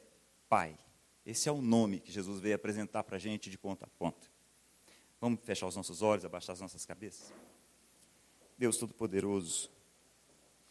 Pai. 0.49 0.79
Esse 1.27 1.49
é 1.49 1.53
o 1.53 1.61
nome 1.61 2.01
que 2.01 2.11
Jesus 2.11 2.41
veio 2.41 2.55
apresentar 2.55 3.05
para 3.05 3.17
a 3.17 3.19
gente 3.19 3.51
de 3.51 3.59
ponta 3.59 3.85
a 3.85 3.89
ponta. 3.99 4.27
Vamos 5.21 5.41
fechar 5.43 5.67
os 5.67 5.77
nossos 5.77 6.01
olhos, 6.01 6.25
abaixar 6.25 6.55
as 6.55 6.61
nossas 6.61 6.87
cabeças? 6.87 7.33
Deus 8.57 8.77
Todo-Poderoso, 8.77 9.71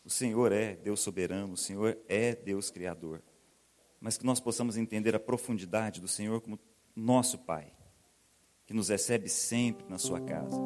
o 0.04 0.10
Senhor 0.10 0.52
é 0.52 0.76
Deus 0.76 1.02
soberano, 1.02 1.54
o 1.54 1.58
Senhor 1.58 1.98
é 2.08 2.34
Deus 2.34 2.72
criador. 2.72 3.22
Mas 4.00 4.18
que 4.18 4.26
nós 4.26 4.40
possamos 4.40 4.78
entender 4.78 5.16
a 5.16 5.20
profundidade 5.20 6.02
do 6.02 6.08
Senhor 6.08 6.42
como 6.42 6.60
nosso 6.96 7.38
Pai, 7.40 7.72
que 8.66 8.74
nos 8.74 8.90
recebe 8.90 9.30
sempre 9.30 9.86
na 9.88 9.98
sua 9.98 10.20
casa, 10.22 10.58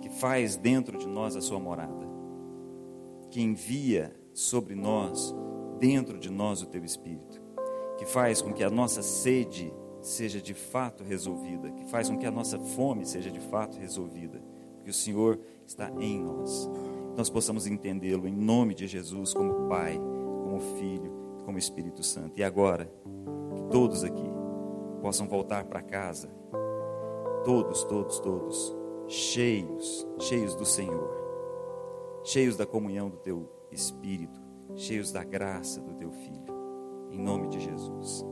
que 0.00 0.08
faz 0.10 0.56
dentro 0.56 0.96
de 0.96 1.06
nós 1.06 1.36
a 1.36 1.40
sua 1.40 1.58
morada, 1.58 2.06
que 3.30 3.40
envia 3.40 4.18
sobre 4.32 4.74
nós, 4.74 5.34
dentro 5.78 6.18
de 6.18 6.30
nós, 6.30 6.62
o 6.62 6.66
teu 6.66 6.84
Espírito, 6.84 7.47
que 7.98 8.06
faz 8.06 8.40
com 8.40 8.52
que 8.52 8.64
a 8.64 8.70
nossa 8.70 9.02
sede 9.02 9.70
seja 10.00 10.40
de 10.40 10.54
fato 10.54 11.04
resolvida, 11.04 11.70
que 11.72 11.84
faz 11.84 12.08
com 12.08 12.16
que 12.16 12.24
a 12.24 12.30
nossa 12.30 12.58
fome 12.58 13.04
seja 13.04 13.30
de 13.30 13.40
fato 13.40 13.76
resolvida, 13.76 14.40
porque 14.76 14.90
o 14.90 14.94
Senhor 14.94 15.38
está 15.66 15.90
em 15.98 16.18
nós 16.20 16.70
nós 17.18 17.28
possamos 17.28 17.66
entendê-lo 17.66 18.28
em 18.28 18.32
nome 18.32 18.76
de 18.76 18.86
Jesus 18.86 19.34
como 19.34 19.68
Pai, 19.68 19.98
como 20.44 20.60
Filho, 20.78 21.12
como 21.44 21.58
Espírito 21.58 22.00
Santo. 22.04 22.38
E 22.38 22.44
agora, 22.44 22.88
que 23.56 23.62
todos 23.72 24.04
aqui 24.04 24.30
possam 25.02 25.26
voltar 25.26 25.64
para 25.64 25.82
casa, 25.82 26.28
todos, 27.44 27.82
todos, 27.82 28.20
todos, 28.20 28.76
cheios, 29.08 30.06
cheios 30.20 30.54
do 30.54 30.64
Senhor, 30.64 31.10
cheios 32.22 32.56
da 32.56 32.64
comunhão 32.64 33.10
do 33.10 33.16
Teu 33.16 33.50
Espírito, 33.72 34.40
cheios 34.76 35.10
da 35.10 35.24
graça 35.24 35.80
do 35.80 35.94
Teu 35.94 36.12
Filho, 36.12 36.54
em 37.18 37.22
nome 37.22 37.48
de 37.48 37.60
Jesus. 37.60 38.24